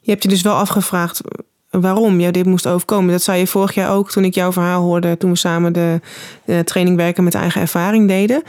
Je 0.00 0.10
hebt 0.10 0.22
je 0.22 0.28
dus 0.28 0.42
wel 0.42 0.54
afgevraagd 0.54 1.20
waarom 1.70 2.20
je 2.20 2.30
dit 2.30 2.46
moest 2.46 2.66
overkomen. 2.66 3.10
Dat 3.10 3.22
zei 3.22 3.38
je 3.38 3.46
vorig 3.46 3.74
jaar 3.74 3.90
ook 3.90 4.10
toen 4.10 4.24
ik 4.24 4.34
jouw 4.34 4.52
verhaal 4.52 4.82
hoorde, 4.82 5.16
toen 5.16 5.30
we 5.30 5.36
samen 5.36 5.72
de, 5.72 6.00
de 6.44 6.64
training 6.64 6.96
werken 6.96 7.24
met 7.24 7.34
eigen 7.34 7.60
ervaring 7.60 8.08
deden. 8.08 8.42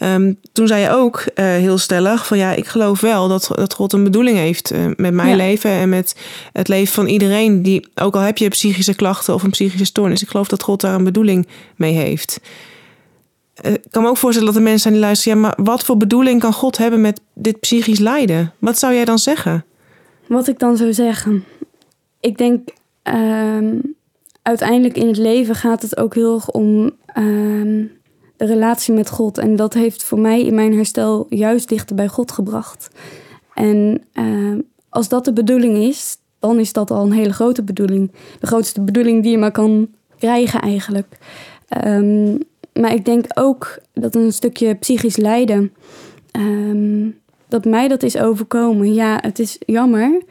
Um, 0.00 0.38
toen 0.52 0.66
zei 0.66 0.82
je 0.82 0.90
ook 0.90 1.24
uh, 1.34 1.44
heel 1.44 1.78
stellig 1.78 2.26
van 2.26 2.38
ja, 2.38 2.52
ik 2.52 2.66
geloof 2.66 3.00
wel 3.00 3.28
dat, 3.28 3.50
dat 3.54 3.74
God 3.74 3.92
een 3.92 4.04
bedoeling 4.04 4.36
heeft 4.36 4.72
uh, 4.72 4.84
met 4.96 5.14
mijn 5.14 5.28
ja. 5.28 5.36
leven 5.36 5.70
en 5.70 5.88
met 5.88 6.16
het 6.52 6.68
leven 6.68 6.94
van 6.94 7.06
iedereen 7.06 7.62
die, 7.62 7.88
ook 7.94 8.14
al 8.14 8.20
heb 8.20 8.38
je 8.38 8.48
psychische 8.48 8.94
klachten 8.94 9.34
of 9.34 9.42
een 9.42 9.50
psychische 9.50 9.84
stoornis, 9.84 10.22
ik 10.22 10.28
geloof 10.28 10.48
dat 10.48 10.62
God 10.62 10.80
daar 10.80 10.94
een 10.94 11.04
bedoeling 11.04 11.46
mee 11.76 11.94
heeft. 11.94 12.40
Uh, 13.64 13.72
ik 13.72 13.86
kan 13.90 14.02
me 14.02 14.08
ook 14.08 14.16
voorstellen 14.16 14.48
dat 14.48 14.56
er 14.56 14.62
mensen 14.62 14.82
zijn 14.82 14.94
die 14.94 15.02
luisteren, 15.02 15.38
ja, 15.38 15.44
maar 15.44 15.64
wat 15.64 15.84
voor 15.84 15.96
bedoeling 15.96 16.40
kan 16.40 16.52
God 16.52 16.78
hebben 16.78 17.00
met 17.00 17.20
dit 17.34 17.60
psychisch 17.60 17.98
lijden? 17.98 18.52
Wat 18.58 18.78
zou 18.78 18.94
jij 18.94 19.04
dan 19.04 19.18
zeggen? 19.18 19.64
Wat 20.26 20.48
ik 20.48 20.58
dan 20.58 20.76
zou 20.76 20.92
zeggen. 20.92 21.44
Ik 22.20 22.38
denk 22.38 22.68
um, 23.02 23.94
uiteindelijk 24.42 24.96
in 24.96 25.06
het 25.06 25.16
leven 25.16 25.54
gaat 25.54 25.82
het 25.82 25.96
ook 25.96 26.14
heel 26.14 26.34
erg 26.34 26.50
om 26.50 26.90
um, 27.18 27.90
de 28.36 28.44
relatie 28.44 28.94
met 28.94 29.10
God. 29.10 29.38
En 29.38 29.56
dat 29.56 29.74
heeft 29.74 30.04
voor 30.04 30.18
mij 30.18 30.42
in 30.42 30.54
mijn 30.54 30.74
herstel 30.74 31.26
juist 31.28 31.68
dichter 31.68 31.96
bij 31.96 32.08
God 32.08 32.32
gebracht. 32.32 32.88
En 33.54 34.02
uh, 34.14 34.58
als 34.88 35.08
dat 35.08 35.24
de 35.24 35.32
bedoeling 35.32 35.76
is, 35.76 36.16
dan 36.38 36.58
is 36.58 36.72
dat 36.72 36.90
al 36.90 37.04
een 37.04 37.12
hele 37.12 37.32
grote 37.32 37.62
bedoeling. 37.62 38.12
De 38.40 38.46
grootste 38.46 38.80
bedoeling 38.80 39.22
die 39.22 39.30
je 39.30 39.38
maar 39.38 39.52
kan 39.52 39.88
krijgen 40.18 40.60
eigenlijk. 40.60 41.18
Maar 42.72 42.94
ik 42.94 43.04
denk 43.04 43.24
ook 43.34 43.78
dat 43.92 44.14
een 44.14 44.32
stukje 44.32 44.74
psychisch 44.74 45.16
lijden 45.16 45.72
dat 47.48 47.64
mij 47.64 47.88
dat 47.88 48.02
is 48.02 48.18
overkomen. 48.18 48.94
Ja, 48.94 49.18
het 49.20 49.38
is 49.38 49.58
jammer. 49.66 50.22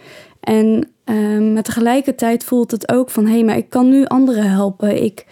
En 0.45 0.89
uh, 1.05 1.53
maar 1.53 1.63
tegelijkertijd 1.63 2.43
voelt 2.43 2.71
het 2.71 2.91
ook 2.91 3.09
van... 3.09 3.25
hé, 3.25 3.31
hey, 3.31 3.43
maar 3.43 3.57
ik 3.57 3.69
kan 3.69 3.89
nu 3.89 4.05
anderen 4.05 4.49
helpen. 4.49 5.03
Ik 5.03 5.25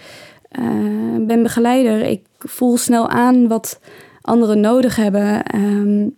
uh, 0.59 1.25
ben 1.25 1.43
begeleider. 1.43 2.01
Ik 2.01 2.21
voel 2.37 2.77
snel 2.77 3.09
aan 3.09 3.47
wat 3.47 3.79
anderen 4.21 4.59
nodig 4.59 4.95
hebben. 4.95 5.55
Um, 5.55 6.15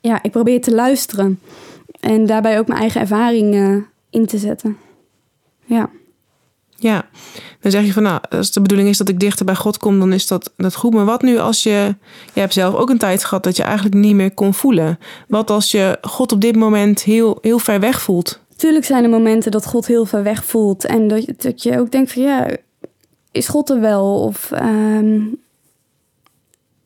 ja, 0.00 0.22
ik 0.22 0.30
probeer 0.30 0.60
te 0.60 0.74
luisteren. 0.74 1.40
En 2.00 2.26
daarbij 2.26 2.58
ook 2.58 2.66
mijn 2.66 2.80
eigen 2.80 3.00
ervaring 3.00 3.54
in 4.10 4.26
te 4.26 4.38
zetten. 4.38 4.76
Ja. 5.64 5.90
Ja, 6.82 7.04
dan 7.60 7.70
zeg 7.70 7.84
je 7.84 7.92
van 7.92 8.02
nou, 8.02 8.20
als 8.28 8.52
de 8.52 8.60
bedoeling 8.60 8.88
is 8.88 8.98
dat 8.98 9.08
ik 9.08 9.20
dichter 9.20 9.44
bij 9.44 9.54
God 9.54 9.78
kom, 9.78 9.98
dan 9.98 10.12
is 10.12 10.26
dat, 10.26 10.52
dat 10.56 10.74
goed. 10.74 10.94
Maar 10.94 11.04
wat 11.04 11.22
nu 11.22 11.38
als 11.38 11.62
je, 11.62 11.94
je 12.32 12.40
hebt 12.40 12.52
zelf 12.52 12.74
ook 12.74 12.90
een 12.90 12.98
tijd 12.98 13.24
gehad 13.24 13.44
dat 13.44 13.56
je 13.56 13.62
eigenlijk 13.62 13.94
niet 13.94 14.14
meer 14.14 14.34
kon 14.34 14.54
voelen. 14.54 14.98
Wat 15.28 15.50
als 15.50 15.70
je 15.70 15.98
God 16.00 16.32
op 16.32 16.40
dit 16.40 16.56
moment 16.56 17.02
heel, 17.02 17.38
heel 17.40 17.58
ver 17.58 17.80
weg 17.80 18.02
voelt? 18.02 18.40
Tuurlijk 18.56 18.84
zijn 18.84 19.04
er 19.04 19.10
momenten 19.10 19.50
dat 19.50 19.66
God 19.66 19.86
heel 19.86 20.04
ver 20.04 20.22
weg 20.22 20.44
voelt. 20.44 20.84
En 20.84 21.08
dat, 21.36 21.62
je 21.62 21.78
ook 21.78 21.90
denkt 21.90 22.12
van 22.12 22.22
ja, 22.22 22.56
is 23.32 23.48
God 23.48 23.70
er 23.70 23.80
wel? 23.80 24.22
Of, 24.22 24.50
um, 24.62 25.38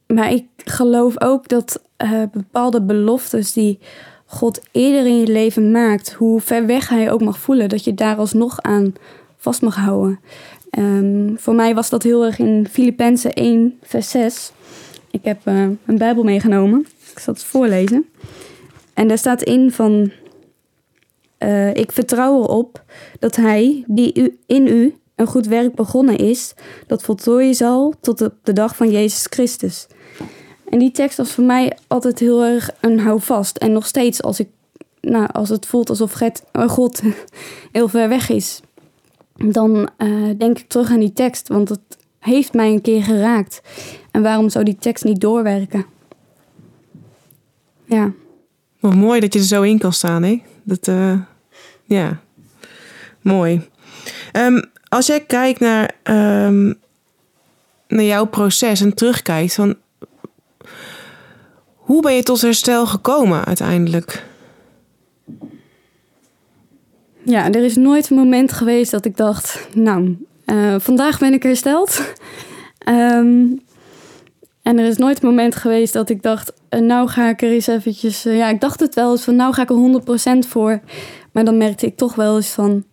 maar 0.06 0.32
ik 0.32 0.44
geloof 0.56 1.20
ook 1.20 1.48
dat 1.48 1.82
uh, 2.04 2.22
bepaalde 2.32 2.82
beloftes 2.82 3.52
die 3.52 3.78
God 4.26 4.60
eerder 4.72 5.06
in 5.06 5.18
je 5.18 5.26
leven 5.26 5.70
maakt, 5.70 6.12
hoe 6.12 6.40
ver 6.40 6.66
weg 6.66 6.88
hij 6.88 7.12
ook 7.12 7.20
mag 7.20 7.38
voelen, 7.38 7.68
dat 7.68 7.84
je 7.84 7.94
daar 7.94 8.16
alsnog 8.16 8.60
aan 8.60 8.94
vast 9.44 9.62
mag 9.62 9.76
houden. 9.76 10.20
Um, 10.78 11.34
voor 11.38 11.54
mij 11.54 11.74
was 11.74 11.90
dat 11.90 12.02
heel 12.02 12.24
erg 12.24 12.38
in 12.38 12.66
Filippenzen 12.70 13.32
1, 13.32 13.78
vers 13.82 14.10
6. 14.10 14.52
Ik 15.10 15.20
heb 15.22 15.46
uh, 15.46 15.60
een 15.86 15.98
Bijbel 15.98 16.22
meegenomen. 16.22 16.86
Ik 17.12 17.18
zal 17.18 17.34
het 17.34 17.44
voorlezen. 17.44 18.06
En 18.94 19.08
daar 19.08 19.18
staat 19.18 19.42
in 19.42 19.72
van... 19.72 20.10
Uh, 21.38 21.74
ik 21.74 21.92
vertrouw 21.92 22.42
erop 22.42 22.82
dat 23.18 23.36
hij, 23.36 23.84
die 23.86 24.20
u, 24.20 24.38
in 24.46 24.66
u 24.66 24.94
een 25.14 25.26
goed 25.26 25.46
werk 25.46 25.74
begonnen 25.74 26.16
is... 26.16 26.54
dat 26.86 27.02
voltooien 27.02 27.54
zal 27.54 27.94
tot 28.00 28.30
de 28.42 28.52
dag 28.52 28.76
van 28.76 28.90
Jezus 28.90 29.26
Christus. 29.30 29.86
En 30.68 30.78
die 30.78 30.90
tekst 30.90 31.16
was 31.16 31.32
voor 31.32 31.44
mij 31.44 31.76
altijd 31.86 32.18
heel 32.18 32.44
erg 32.44 32.70
een 32.80 33.00
houvast. 33.00 33.56
En 33.56 33.72
nog 33.72 33.86
steeds 33.86 34.22
als, 34.22 34.40
ik, 34.40 34.48
nou, 35.00 35.28
als 35.32 35.48
het 35.48 35.66
voelt 35.66 35.90
alsof 35.90 36.20
God 36.66 37.02
heel 37.72 37.88
ver 37.88 38.08
weg 38.08 38.30
is 38.30 38.60
dan 39.34 39.88
uh, 39.98 40.38
denk 40.38 40.58
ik 40.58 40.68
terug 40.68 40.90
aan 40.90 41.00
die 41.00 41.12
tekst, 41.12 41.48
want 41.48 41.68
het 41.68 41.80
heeft 42.18 42.52
mij 42.52 42.70
een 42.70 42.80
keer 42.80 43.02
geraakt. 43.02 43.62
En 44.10 44.22
waarom 44.22 44.48
zou 44.48 44.64
die 44.64 44.76
tekst 44.76 45.04
niet 45.04 45.20
doorwerken? 45.20 45.86
Ja. 47.84 48.12
Wat 48.80 48.94
mooi 48.94 49.20
dat 49.20 49.32
je 49.32 49.38
er 49.38 49.44
zo 49.44 49.62
in 49.62 49.78
kan 49.78 49.92
staan, 49.92 50.22
hè? 50.22 50.42
Dat, 50.62 50.86
uh, 50.86 51.20
ja, 51.84 52.20
mooi. 53.20 53.68
Um, 54.32 54.62
als 54.88 55.06
jij 55.06 55.20
kijkt 55.20 55.60
naar 55.60 55.94
um, 56.04 56.78
naar 57.88 58.04
jouw 58.04 58.24
proces 58.24 58.80
en 58.80 58.94
terugkijkt, 58.94 59.54
van 59.54 59.76
hoe 61.74 62.02
ben 62.02 62.14
je 62.14 62.22
tot 62.22 62.40
herstel 62.40 62.86
gekomen 62.86 63.44
uiteindelijk? 63.44 64.24
Ja, 67.24 67.50
er 67.50 67.64
is 67.64 67.76
nooit 67.76 68.10
een 68.10 68.16
moment 68.16 68.52
geweest 68.52 68.90
dat 68.90 69.04
ik 69.04 69.16
dacht, 69.16 69.68
nou, 69.74 70.16
uh, 70.46 70.74
vandaag 70.78 71.18
ben 71.18 71.32
ik 71.32 71.42
hersteld. 71.42 72.14
um, 72.88 73.60
en 74.62 74.78
er 74.78 74.86
is 74.86 74.96
nooit 74.96 75.22
een 75.22 75.28
moment 75.28 75.56
geweest 75.56 75.92
dat 75.92 76.08
ik 76.08 76.22
dacht, 76.22 76.52
uh, 76.70 76.80
nou 76.80 77.08
ga 77.08 77.28
ik 77.28 77.42
er 77.42 77.50
eens 77.50 77.66
eventjes... 77.66 78.26
Uh, 78.26 78.36
ja, 78.36 78.48
ik 78.48 78.60
dacht 78.60 78.80
het 78.80 78.94
wel 78.94 79.10
eens 79.10 79.24
van, 79.24 79.36
nou 79.36 79.54
ga 79.54 79.62
ik 79.62 79.70
er 79.70 80.02
100% 80.44 80.48
voor. 80.48 80.80
Maar 81.32 81.44
dan 81.44 81.56
merkte 81.56 81.86
ik 81.86 81.96
toch 81.96 82.14
wel 82.14 82.36
eens 82.36 82.50
van, 82.50 82.84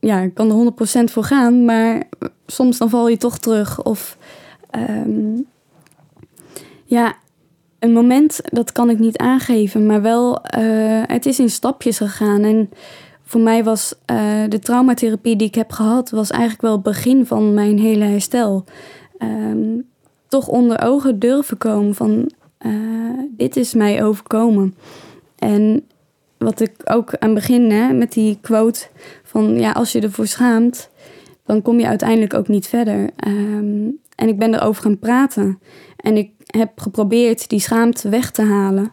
ja, 0.00 0.18
ik 0.20 0.34
kan 0.34 0.50
er 0.50 0.72
100% 1.00 1.04
voor 1.04 1.24
gaan. 1.24 1.64
Maar 1.64 2.02
soms 2.46 2.78
dan 2.78 2.90
val 2.90 3.08
je 3.08 3.16
toch 3.16 3.38
terug. 3.38 3.82
Of 3.82 4.18
um, 4.76 5.46
ja, 6.84 7.16
een 7.78 7.92
moment, 7.92 8.40
dat 8.44 8.72
kan 8.72 8.90
ik 8.90 8.98
niet 8.98 9.16
aangeven, 9.16 9.86
maar 9.86 10.02
wel, 10.02 10.38
uh, 10.58 11.02
het 11.06 11.26
is 11.26 11.38
in 11.38 11.50
stapjes 11.50 11.96
gegaan. 11.96 12.42
En 12.42 12.70
voor 13.22 13.40
mij 13.40 13.64
was 13.64 13.94
uh, 14.10 14.18
de 14.48 14.58
traumatherapie 14.58 15.36
die 15.36 15.46
ik 15.46 15.54
heb 15.54 15.72
gehad, 15.72 16.10
was 16.10 16.30
eigenlijk 16.30 16.62
wel 16.62 16.72
het 16.72 16.82
begin 16.82 17.26
van 17.26 17.54
mijn 17.54 17.78
hele 17.78 18.04
herstel. 18.04 18.64
Um, 19.18 19.86
toch 20.28 20.48
onder 20.48 20.82
ogen 20.82 21.18
durven 21.18 21.58
komen 21.58 21.94
van, 21.94 22.30
uh, 22.66 22.72
dit 23.30 23.56
is 23.56 23.74
mij 23.74 24.04
overkomen. 24.04 24.74
En 25.38 25.86
wat 26.38 26.60
ik 26.60 26.72
ook 26.84 27.14
aan 27.14 27.30
het 27.30 27.38
begin, 27.38 27.70
hè, 27.70 27.92
met 27.92 28.12
die 28.12 28.38
quote 28.40 28.86
van, 29.22 29.58
ja, 29.58 29.72
als 29.72 29.92
je 29.92 30.00
ervoor 30.00 30.26
schaamt, 30.26 30.90
dan 31.44 31.62
kom 31.62 31.80
je 31.80 31.86
uiteindelijk 31.86 32.34
ook 32.34 32.48
niet 32.48 32.66
verder. 32.66 33.10
Um, 33.26 33.98
en 34.14 34.28
ik 34.28 34.38
ben 34.38 34.54
erover 34.54 34.82
gaan 34.82 34.98
praten. 34.98 35.58
En 35.96 36.16
ik 36.16 36.30
heb 36.56 36.80
geprobeerd 36.80 37.48
die 37.48 37.60
schaamte 37.60 38.08
weg 38.08 38.30
te 38.30 38.42
halen. 38.42 38.92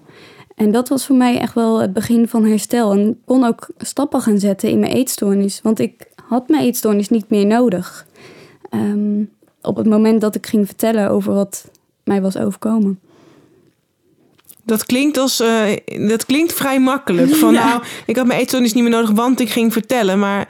En 0.55 0.71
dat 0.71 0.89
was 0.89 1.05
voor 1.05 1.15
mij 1.15 1.39
echt 1.39 1.53
wel 1.53 1.81
het 1.81 1.93
begin 1.93 2.27
van 2.27 2.45
herstel. 2.45 2.91
En 2.91 3.07
ik 3.07 3.15
kon 3.25 3.43
ook 3.43 3.67
stappen 3.77 4.21
gaan 4.21 4.39
zetten 4.39 4.69
in 4.69 4.79
mijn 4.79 4.91
eetstoornis. 4.91 5.59
Want 5.63 5.79
ik 5.79 6.07
had 6.27 6.49
mijn 6.49 6.63
eetstoornis 6.63 7.09
niet 7.09 7.29
meer 7.29 7.45
nodig. 7.45 8.07
Um, 8.71 9.29
op 9.61 9.75
het 9.75 9.87
moment 9.87 10.21
dat 10.21 10.35
ik 10.35 10.47
ging 10.47 10.65
vertellen 10.65 11.09
over 11.09 11.33
wat 11.33 11.69
mij 12.03 12.21
was 12.21 12.37
overkomen. 12.37 12.99
Dat 14.63 14.85
klinkt, 14.85 15.17
als, 15.17 15.41
uh, 15.41 15.75
dat 16.07 16.25
klinkt 16.25 16.53
vrij 16.53 16.79
makkelijk. 16.79 17.35
Van 17.35 17.53
nou, 17.63 17.83
ik 18.05 18.15
had 18.15 18.25
mijn 18.25 18.39
eetstoornis 18.39 18.73
niet 18.73 18.83
meer 18.83 18.91
nodig, 18.91 19.11
want 19.11 19.39
ik 19.39 19.49
ging 19.49 19.73
vertellen. 19.73 20.19
Maar 20.19 20.47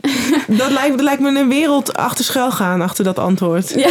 dat, 0.60 0.70
lijkt, 1.00 1.20
me 1.20 1.38
een 1.38 1.48
wereld 1.48 1.96
achter 1.96 2.24
schuil 2.24 2.50
gaan, 2.50 2.80
achter 2.80 3.04
dat 3.04 3.18
antwoord. 3.18 3.74
Ja, 3.78 3.90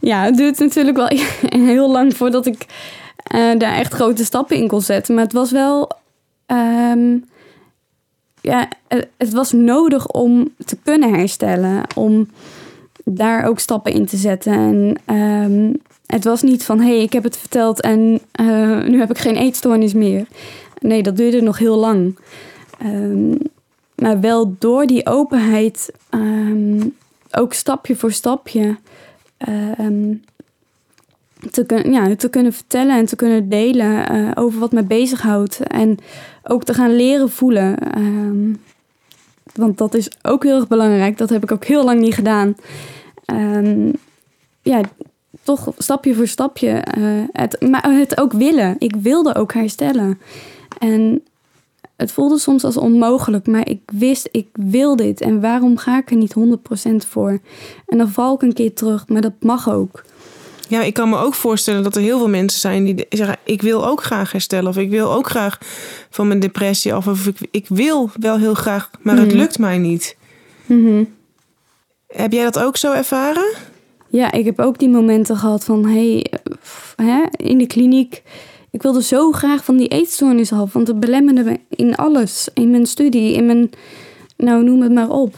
ja 0.00 0.24
het 0.24 0.36
duurt 0.36 0.58
natuurlijk 0.58 0.96
wel 0.96 1.08
heel 1.68 1.90
lang 1.90 2.16
voordat 2.16 2.46
ik 2.46 2.66
uh, 3.34 3.58
daar 3.58 3.74
echt 3.74 3.94
grote 3.94 4.24
stappen 4.24 4.56
in 4.56 4.68
kon 4.68 4.80
zetten. 4.80 5.14
Maar 5.14 5.24
het 5.24 5.32
was 5.32 5.50
wel... 5.50 5.90
Um, 6.46 7.24
ja, 8.40 8.68
het 9.16 9.32
was 9.32 9.52
nodig 9.52 10.06
om 10.06 10.54
te 10.64 10.76
kunnen 10.82 11.14
herstellen. 11.14 11.82
Om 11.94 12.28
daar 13.04 13.44
ook 13.44 13.58
stappen 13.58 13.92
in 13.92 14.06
te 14.06 14.16
zetten. 14.16 14.52
En 14.52 15.16
um, 15.16 15.76
het 16.06 16.24
was 16.24 16.42
niet 16.42 16.64
van, 16.64 16.80
hé, 16.80 16.86
hey, 16.86 17.02
ik 17.02 17.12
heb 17.12 17.22
het 17.22 17.36
verteld 17.36 17.80
en 17.80 18.20
uh, 18.40 18.82
nu 18.82 18.98
heb 18.98 19.10
ik 19.10 19.18
geen 19.18 19.36
eetstoornis 19.36 19.94
meer. 19.94 20.26
Nee, 20.78 21.02
dat 21.02 21.16
duurde 21.16 21.42
nog 21.42 21.58
heel 21.58 21.76
lang. 21.76 22.18
Um, 22.82 23.38
maar 23.94 24.20
wel 24.20 24.56
door 24.58 24.86
die 24.86 25.06
openheid, 25.06 25.92
um, 26.10 26.96
ook 27.30 27.52
stapje 27.52 27.96
voor 27.96 28.12
stapje, 28.12 28.76
um, 29.78 30.22
te, 31.50 31.66
kun, 31.66 31.92
ja, 31.92 32.16
te 32.16 32.28
kunnen 32.28 32.52
vertellen 32.52 32.96
en 32.96 33.06
te 33.06 33.16
kunnen 33.16 33.48
delen 33.48 34.14
uh, 34.14 34.30
over 34.34 34.60
wat 34.60 34.72
me 34.72 34.82
bezighoudt. 34.82 35.60
En 35.60 35.98
ook 36.42 36.64
te 36.64 36.74
gaan 36.74 36.96
leren 36.96 37.30
voelen. 37.30 37.98
Um, 37.98 38.62
want 39.54 39.78
dat 39.78 39.94
is 39.94 40.10
ook 40.22 40.44
heel 40.44 40.56
erg 40.56 40.68
belangrijk. 40.68 41.18
Dat 41.18 41.30
heb 41.30 41.42
ik 41.42 41.52
ook 41.52 41.64
heel 41.64 41.84
lang 41.84 42.00
niet 42.00 42.14
gedaan. 42.14 42.54
ja, 44.62 44.80
toch 45.42 45.72
stapje 45.78 46.14
voor 46.14 46.26
stapje. 46.26 46.84
Uh, 46.98 47.22
het, 47.32 47.60
maar 47.60 47.92
het 47.92 48.20
ook 48.20 48.32
willen. 48.32 48.76
Ik 48.78 48.96
wilde 48.96 49.34
ook 49.34 49.52
herstellen. 49.52 50.20
En 50.78 51.22
het 51.96 52.12
voelde 52.12 52.38
soms 52.38 52.64
als 52.64 52.76
onmogelijk, 52.76 53.46
maar 53.46 53.68
ik 53.68 53.80
wist, 53.92 54.28
ik 54.30 54.46
wil 54.52 54.96
dit. 54.96 55.20
En 55.20 55.40
waarom 55.40 55.76
ga 55.76 55.98
ik 55.98 56.10
er 56.10 56.16
niet 56.16 56.34
100% 56.38 57.08
voor? 57.08 57.38
En 57.86 57.98
dan 57.98 58.08
val 58.08 58.34
ik 58.34 58.42
een 58.42 58.52
keer 58.52 58.74
terug, 58.74 59.08
maar 59.08 59.20
dat 59.20 59.32
mag 59.40 59.70
ook. 59.70 60.04
Ja, 60.68 60.82
ik 60.82 60.94
kan 60.94 61.08
me 61.08 61.18
ook 61.18 61.34
voorstellen 61.34 61.82
dat 61.82 61.96
er 61.96 62.02
heel 62.02 62.18
veel 62.18 62.28
mensen 62.28 62.60
zijn 62.60 62.84
die 62.84 63.06
zeggen: 63.08 63.36
Ik 63.44 63.62
wil 63.62 63.86
ook 63.86 64.02
graag 64.02 64.32
herstellen. 64.32 64.68
Of 64.68 64.76
ik 64.76 64.90
wil 64.90 65.12
ook 65.12 65.28
graag 65.28 65.58
van 66.10 66.28
mijn 66.28 66.40
depressie 66.40 66.94
af. 66.94 67.06
Of 67.06 67.26
ik, 67.26 67.38
ik 67.50 67.66
wil 67.68 68.10
wel 68.20 68.38
heel 68.38 68.54
graag, 68.54 68.90
maar 69.00 69.16
het 69.16 69.26
mhm. 69.26 69.36
lukt 69.36 69.58
mij 69.58 69.78
niet. 69.78 70.16
Mm 70.66 71.14
Heb 72.06 72.32
jij 72.32 72.44
dat 72.44 72.58
ook 72.58 72.76
zo 72.76 72.92
ervaren? 72.92 73.54
Ja, 74.08 74.32
ik 74.32 74.44
heb 74.44 74.60
ook 74.60 74.78
die 74.78 74.88
momenten 74.88 75.36
gehad 75.36 75.64
van: 75.64 75.86
hey, 75.86 76.32
hè, 76.96 77.22
in 77.36 77.58
de 77.58 77.66
kliniek 77.66 78.22
ik 78.74 78.82
wilde 78.82 79.02
zo 79.02 79.32
graag 79.32 79.64
van 79.64 79.76
die 79.76 79.88
eetstoornis 79.88 80.52
af, 80.52 80.72
want 80.72 80.88
het 80.88 81.00
belemmerde 81.00 81.42
me 81.44 81.60
in 81.68 81.94
alles. 81.96 82.48
In 82.54 82.70
mijn 82.70 82.86
studie, 82.86 83.34
in 83.34 83.46
mijn, 83.46 83.70
nou 84.36 84.64
noem 84.64 84.82
het 84.82 84.92
maar 84.92 85.10
op. 85.10 85.34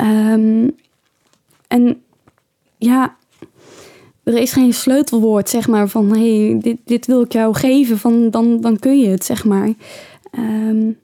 Um, 0.00 0.74
en 1.68 2.02
ja, 2.76 3.16
er 4.22 4.36
is 4.36 4.52
geen 4.52 4.74
sleutelwoord, 4.74 5.48
zeg 5.48 5.68
maar, 5.68 5.88
van 5.88 6.16
hé, 6.16 6.46
hey, 6.46 6.58
dit, 6.60 6.76
dit 6.84 7.06
wil 7.06 7.22
ik 7.22 7.32
jou 7.32 7.54
geven, 7.54 7.98
van, 7.98 8.30
dan, 8.30 8.60
dan 8.60 8.78
kun 8.78 8.98
je 8.98 9.08
het, 9.08 9.24
zeg 9.24 9.44
maar. 9.44 9.72
Um, 10.38 10.98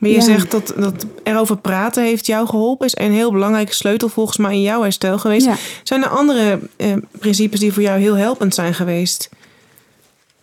maar 0.00 0.10
je 0.10 0.20
zegt 0.20 0.50
dat, 0.50 0.74
dat 0.76 1.06
erover 1.22 1.56
praten 1.56 2.02
heeft 2.02 2.26
jou 2.26 2.46
geholpen. 2.46 2.86
Is 2.86 2.96
een 2.96 3.12
heel 3.12 3.32
belangrijke 3.32 3.74
sleutel 3.74 4.08
volgens 4.08 4.36
mij 4.36 4.52
in 4.52 4.62
jouw 4.62 4.82
herstel 4.82 5.18
geweest. 5.18 5.48
Zijn 5.82 6.02
er 6.02 6.08
andere 6.08 6.60
eh, 6.76 6.92
principes 7.18 7.60
die 7.60 7.72
voor 7.72 7.82
jou 7.82 8.00
heel 8.00 8.14
helpend 8.14 8.54
zijn 8.54 8.74
geweest? 8.74 9.28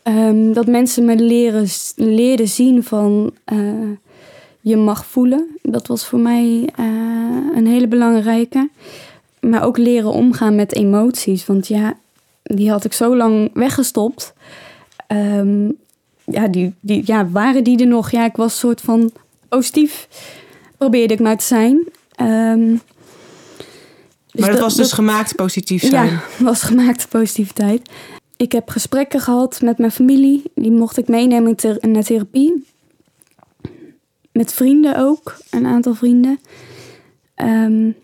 Um, 0.03 0.53
dat 0.53 0.67
mensen 0.67 1.05
me 1.05 1.15
leren, 1.15 1.67
leren 1.95 2.47
zien 2.47 2.83
van 2.83 3.31
uh, 3.53 3.89
je 4.61 4.77
mag 4.77 5.05
voelen. 5.05 5.57
Dat 5.61 5.87
was 5.87 6.05
voor 6.05 6.19
mij 6.19 6.69
uh, 6.79 6.85
een 7.55 7.67
hele 7.67 7.87
belangrijke. 7.87 8.69
Maar 9.39 9.63
ook 9.63 9.77
leren 9.77 10.11
omgaan 10.11 10.55
met 10.55 10.75
emoties. 10.75 11.45
Want 11.45 11.67
ja, 11.67 11.97
die 12.43 12.69
had 12.69 12.85
ik 12.85 12.93
zo 12.93 13.15
lang 13.15 13.49
weggestopt. 13.53 14.33
Um, 15.07 15.77
ja, 16.25 16.47
die, 16.47 16.73
die, 16.79 17.03
ja, 17.05 17.29
waren 17.29 17.63
die 17.63 17.79
er 17.79 17.87
nog? 17.87 18.11
Ja, 18.11 18.25
ik 18.25 18.35
was 18.35 18.59
soort 18.59 18.81
van 18.81 19.11
positief 19.49 20.07
probeerde 20.77 21.13
ik 21.13 21.19
maar 21.19 21.37
te 21.37 21.45
zijn. 21.45 21.87
Um, 22.21 22.81
dus 24.31 24.41
maar 24.41 24.49
het 24.49 24.59
was 24.59 24.75
dus 24.75 24.91
gemaakt 24.91 25.35
positief 25.35 25.81
zijn? 25.81 26.09
Ja, 26.09 26.23
was 26.45 26.61
gemaakt 26.61 27.09
positiviteit. 27.09 27.89
Ik 28.37 28.51
heb 28.51 28.69
gesprekken 28.69 29.19
gehad 29.19 29.61
met 29.61 29.77
mijn 29.77 29.91
familie. 29.91 30.43
Die 30.55 30.71
mocht 30.71 30.97
ik 30.97 31.07
meenemen 31.07 31.55
naar 31.81 32.03
therapie. 32.03 32.65
Met 34.31 34.53
vrienden 34.53 34.97
ook, 34.97 35.37
een 35.49 35.65
aantal 35.65 35.93
vrienden. 35.93 36.39
Um, 37.35 37.95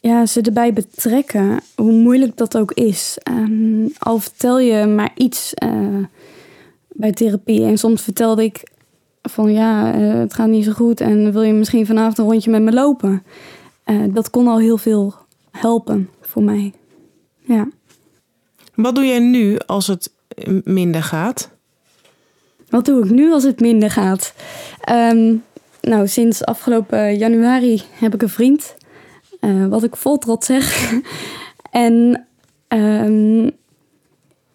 ja, 0.00 0.26
ze 0.26 0.40
erbij 0.40 0.72
betrekken, 0.72 1.60
hoe 1.76 1.92
moeilijk 1.92 2.36
dat 2.36 2.56
ook 2.56 2.72
is. 2.72 3.16
Um, 3.30 3.92
al 3.98 4.18
vertel 4.18 4.58
je 4.58 4.86
maar 4.86 5.12
iets 5.16 5.52
uh, 5.64 6.04
bij 6.94 7.12
therapie. 7.12 7.64
En 7.64 7.78
soms 7.78 8.02
vertelde 8.02 8.44
ik 8.44 8.72
van 9.22 9.52
ja, 9.52 9.98
uh, 9.98 10.12
het 10.12 10.34
gaat 10.34 10.48
niet 10.48 10.64
zo 10.64 10.72
goed 10.72 11.00
en 11.00 11.32
wil 11.32 11.42
je 11.42 11.52
misschien 11.52 11.86
vanavond 11.86 12.18
een 12.18 12.24
rondje 12.24 12.50
met 12.50 12.62
me 12.62 12.72
lopen. 12.72 13.22
Uh, 13.86 14.14
dat 14.14 14.30
kon 14.30 14.48
al 14.48 14.58
heel 14.58 14.78
veel 14.78 15.14
helpen 15.50 16.10
voor 16.20 16.42
mij. 16.42 16.72
Ja. 17.38 17.68
Wat 18.74 18.94
doe 18.94 19.04
jij 19.04 19.18
nu 19.18 19.58
als 19.66 19.86
het 19.86 20.12
minder 20.64 21.02
gaat? 21.02 21.50
Wat 22.68 22.84
doe 22.84 23.04
ik 23.04 23.10
nu 23.10 23.32
als 23.32 23.42
het 23.42 23.60
minder 23.60 23.90
gaat? 23.90 24.34
Um, 24.90 25.42
nou, 25.80 26.08
sinds 26.08 26.44
afgelopen 26.44 27.16
januari 27.16 27.82
heb 27.92 28.14
ik 28.14 28.22
een 28.22 28.28
vriend. 28.28 28.76
Uh, 29.40 29.66
wat 29.66 29.82
ik 29.82 29.96
vol 29.96 30.18
trots 30.18 30.46
zeg. 30.46 30.94
en 31.70 32.26
um, 32.68 33.50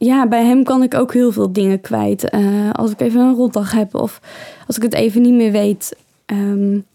ja, 0.01 0.27
bij 0.27 0.45
hem 0.45 0.63
kan 0.63 0.83
ik 0.83 0.93
ook 0.93 1.13
heel 1.13 1.31
veel 1.31 1.51
dingen 1.51 1.81
kwijt. 1.81 2.33
Uh, 2.33 2.69
als 2.71 2.91
ik 2.91 3.01
even 3.01 3.21
een 3.21 3.35
rotdag 3.35 3.71
heb 3.71 3.95
of 3.95 4.21
als 4.67 4.75
ik 4.75 4.81
het 4.81 4.93
even 4.93 5.21
niet 5.21 5.33
meer 5.33 5.51
weet. 5.51 5.95
Um, 6.25 6.85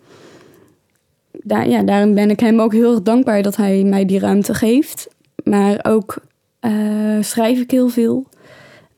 daar, 1.31 1.69
ja, 1.69 1.83
daarom 1.83 2.15
ben 2.15 2.31
ik 2.31 2.41
hem 2.41 2.61
ook 2.61 2.73
heel 2.73 2.91
erg 2.91 3.03
dankbaar 3.03 3.43
dat 3.43 3.57
hij 3.57 3.83
mij 3.83 4.05
die 4.05 4.19
ruimte 4.19 4.55
geeft. 4.55 5.09
Maar 5.45 5.79
ook 5.83 6.17
uh, 6.61 7.23
schrijf 7.23 7.59
ik 7.61 7.71
heel 7.71 7.89
veel. 7.89 8.27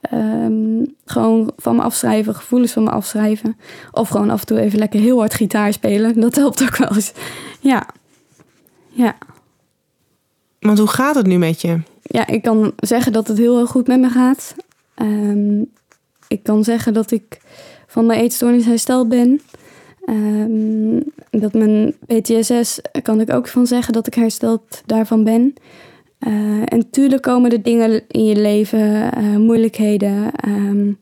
ehm, 0.00 0.84
gewoon 1.04 1.52
van 1.56 1.76
me 1.76 1.82
afschrijven, 1.82 2.34
gevoelens 2.34 2.72
van 2.72 2.82
me 2.82 2.90
afschrijven. 2.90 3.56
Of 3.92 4.08
gewoon 4.08 4.30
af 4.30 4.40
en 4.40 4.46
toe 4.46 4.60
even 4.60 4.78
lekker 4.78 5.00
heel 5.00 5.18
hard 5.18 5.34
gitaar 5.34 5.72
spelen. 5.72 6.20
Dat 6.20 6.34
helpt 6.34 6.62
ook 6.62 6.76
wel 6.76 6.94
eens. 6.94 7.12
Ja. 7.60 7.86
Ja. 8.88 9.16
Want 10.60 10.78
hoe 10.78 10.88
gaat 10.88 11.14
het 11.14 11.26
nu 11.26 11.38
met 11.38 11.60
je? 11.60 11.80
Ja, 12.08 12.26
ik 12.26 12.42
kan 12.42 12.72
zeggen 12.76 13.12
dat 13.12 13.28
het 13.28 13.38
heel 13.38 13.66
goed 13.66 13.86
met 13.86 14.00
me 14.00 14.08
gaat. 14.08 14.54
Ehm, 14.94 15.60
ik 16.28 16.42
kan 16.42 16.64
zeggen 16.64 16.94
dat 16.94 17.10
ik 17.10 17.40
van 17.86 18.06
mijn 18.06 18.20
eetstoornis 18.20 18.64
hersteld 18.64 19.08
ben. 19.08 19.40
Ehm, 20.04 21.00
dat 21.30 21.52
mijn 21.52 21.94
PTSS 22.06 22.80
kan 23.02 23.20
ik 23.20 23.32
ook 23.32 23.48
van 23.48 23.66
zeggen 23.66 23.92
dat 23.92 24.06
ik 24.06 24.14
hersteld 24.14 24.82
daarvan 24.86 25.24
ben. 25.24 25.54
Uh, 26.20 26.32
en 26.64 26.78
natuurlijk 26.78 27.22
komen 27.22 27.50
er 27.50 27.62
dingen 27.62 28.02
in 28.08 28.24
je 28.24 28.36
leven, 28.36 29.18
uh, 29.18 29.36
moeilijkheden. 29.36 30.30
Um, 30.48 30.98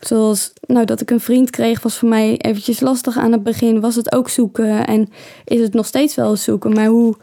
zoals 0.00 0.52
nou, 0.66 0.84
dat 0.84 1.00
ik 1.00 1.10
een 1.10 1.20
vriend 1.20 1.50
kreeg, 1.50 1.82
was 1.82 1.98
voor 1.98 2.08
mij 2.08 2.36
eventjes 2.36 2.80
lastig 2.80 3.18
aan 3.18 3.32
het 3.32 3.42
begin. 3.42 3.80
Was 3.80 3.94
het 3.94 4.12
ook 4.12 4.28
zoeken 4.28 4.86
en 4.86 5.08
is 5.44 5.60
het 5.60 5.72
nog 5.72 5.86
steeds 5.86 6.14
wel 6.14 6.36
zoeken. 6.36 6.72
Maar 6.72 6.86
hoe, 6.86 7.14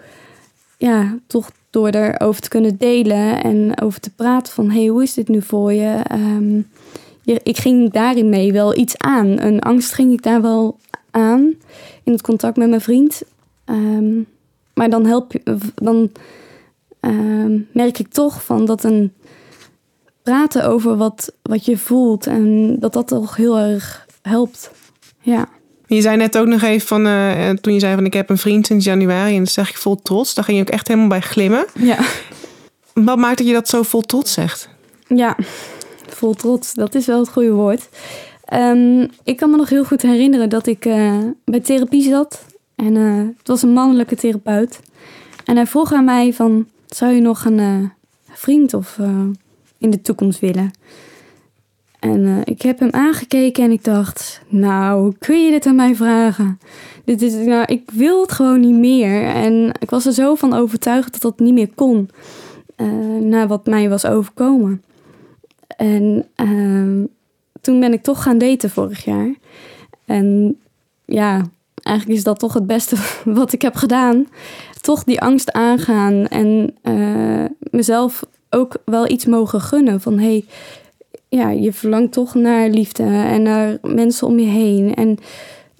ja, 0.77 1.17
toch 1.27 1.51
door 1.69 1.89
erover 1.89 2.41
te 2.41 2.49
kunnen 2.49 2.77
delen 2.77 3.43
en 3.43 3.81
over 3.81 3.99
te 3.99 4.13
praten 4.15 4.53
van... 4.53 4.69
hey, 4.69 4.87
hoe 4.87 5.03
is 5.03 5.13
dit 5.13 5.27
nu 5.27 5.41
voor 5.41 5.73
je? 5.73 6.01
Um, 6.11 6.67
je? 7.21 7.39
Ik 7.43 7.57
ging 7.57 7.91
daarin 7.91 8.29
mee 8.29 8.53
wel 8.53 8.77
iets 8.77 8.97
aan. 8.97 9.39
Een 9.41 9.59
angst 9.59 9.93
ging 9.93 10.13
ik 10.13 10.23
daar 10.23 10.41
wel 10.41 10.77
aan 11.11 11.53
in 12.03 12.11
het 12.11 12.21
contact 12.21 12.57
met 12.57 12.69
mijn 12.69 12.81
vriend. 12.81 13.21
Um, 13.65 14.27
maar 14.73 14.89
dan 14.89 15.05
help. 15.05 15.33
Dan, 15.75 16.11
uh, 17.01 17.61
merk 17.71 17.99
ik 17.99 18.07
toch 18.07 18.43
van 18.43 18.65
dat 18.65 18.83
een 18.83 19.13
praten 20.23 20.65
over 20.65 20.97
wat, 20.97 21.33
wat 21.41 21.65
je 21.65 21.77
voelt 21.77 22.27
en 22.27 22.75
dat 22.79 22.93
dat 22.93 23.07
toch 23.07 23.35
heel 23.35 23.57
erg 23.57 24.07
helpt. 24.21 24.71
Ja. 25.21 25.47
Je 25.89 26.01
zei 26.01 26.17
net 26.17 26.37
ook 26.37 26.47
nog 26.47 26.61
even 26.61 26.87
van, 26.87 27.07
uh, 27.07 27.49
toen 27.49 27.73
je 27.73 27.79
zei 27.79 27.95
van 27.95 28.05
ik 28.05 28.13
heb 28.13 28.29
een 28.29 28.37
vriend 28.37 28.65
sinds 28.65 28.85
januari 28.85 29.35
en 29.35 29.43
dat 29.43 29.53
zeg 29.53 29.69
ik 29.69 29.77
vol 29.77 29.95
trots. 29.95 30.33
Daar 30.33 30.43
ging 30.43 30.57
je 30.57 30.63
ook 30.63 30.69
echt 30.69 30.87
helemaal 30.87 31.09
bij 31.09 31.21
glimmen. 31.21 31.65
Ja. 31.73 31.97
Wat 32.93 33.17
maakt 33.17 33.37
dat 33.37 33.47
je 33.47 33.53
dat 33.53 33.67
zo 33.67 33.83
vol 33.83 34.01
trots 34.01 34.33
zegt? 34.33 34.69
Ja, 35.07 35.35
vol 36.07 36.33
trots, 36.33 36.73
dat 36.73 36.95
is 36.95 37.05
wel 37.05 37.19
het 37.19 37.29
goede 37.29 37.51
woord. 37.51 37.89
Um, 38.53 39.09
ik 39.23 39.37
kan 39.37 39.49
me 39.49 39.57
nog 39.57 39.69
heel 39.69 39.83
goed 39.83 40.01
herinneren 40.01 40.49
dat 40.49 40.67
ik 40.67 40.85
uh, 40.85 41.17
bij 41.45 41.59
therapie 41.59 42.03
zat. 42.03 42.45
En 42.75 42.95
uh, 42.95 43.27
het 43.37 43.47
was 43.47 43.61
een 43.61 43.73
mannelijke 43.73 44.15
therapeut. 44.15 44.79
En 45.45 45.55
hij 45.55 45.67
vroeg 45.67 45.93
aan 45.93 46.05
mij 46.05 46.33
van, 46.33 46.67
zou 46.87 47.13
je 47.13 47.21
nog 47.21 47.45
een 47.45 47.91
vriend 48.31 48.73
of 48.73 48.97
in 49.77 49.89
de 49.89 50.01
toekomst 50.01 50.39
willen? 50.39 50.71
En 51.99 52.19
uh, 52.19 52.37
ik 52.43 52.61
heb 52.61 52.79
hem 52.79 52.91
aangekeken 52.91 53.63
en 53.63 53.71
ik 53.71 53.83
dacht, 53.83 54.41
nou, 54.47 55.13
kun 55.19 55.45
je 55.45 55.51
dit 55.51 55.65
aan 55.65 55.75
mij 55.75 55.95
vragen? 55.95 56.59
Dit 57.05 57.21
is, 57.21 57.33
nou, 57.33 57.65
ik 57.65 57.91
wil 57.91 58.21
het 58.21 58.31
gewoon 58.31 58.59
niet 58.59 58.77
meer. 58.77 59.23
En 59.23 59.71
ik 59.79 59.89
was 59.89 60.05
er 60.05 60.13
zo 60.13 60.35
van 60.35 60.53
overtuigd 60.53 61.11
dat 61.11 61.21
dat 61.21 61.39
niet 61.39 61.53
meer 61.53 61.69
kon. 61.75 62.09
Uh, 62.77 63.21
na 63.21 63.47
wat 63.47 63.65
mij 63.65 63.89
was 63.89 64.05
overkomen. 64.05 64.83
En 65.67 66.25
uh, 66.35 67.07
toen 67.61 67.79
ben 67.79 67.93
ik 67.93 68.03
toch 68.03 68.23
gaan 68.23 68.37
daten 68.37 68.69
vorig 68.69 69.05
jaar. 69.05 69.33
En 70.05 70.57
ja, 71.05 71.41
eigenlijk 71.83 72.17
is 72.17 72.23
dat 72.23 72.39
toch 72.39 72.53
het 72.53 72.67
beste 72.67 72.95
wat 73.39 73.53
ik 73.53 73.61
heb 73.61 73.75
gedaan. 73.75 74.27
Toch 74.81 75.03
die 75.03 75.21
angst 75.21 75.51
aangaan 75.51 76.27
en 76.27 76.75
uh, 76.83 77.45
mezelf 77.71 78.23
ook 78.49 78.77
wel 78.85 79.09
iets 79.09 79.25
mogen 79.25 79.61
gunnen. 79.61 80.01
Van 80.01 80.19
hey, 80.19 80.45
ja, 81.29 81.49
je 81.49 81.73
verlangt 81.73 82.13
toch 82.13 82.33
naar 82.33 82.69
liefde 82.69 83.03
en 83.03 83.41
naar 83.41 83.77
mensen 83.81 84.27
om 84.27 84.39
je 84.39 84.47
heen. 84.47 84.95
En 84.95 85.17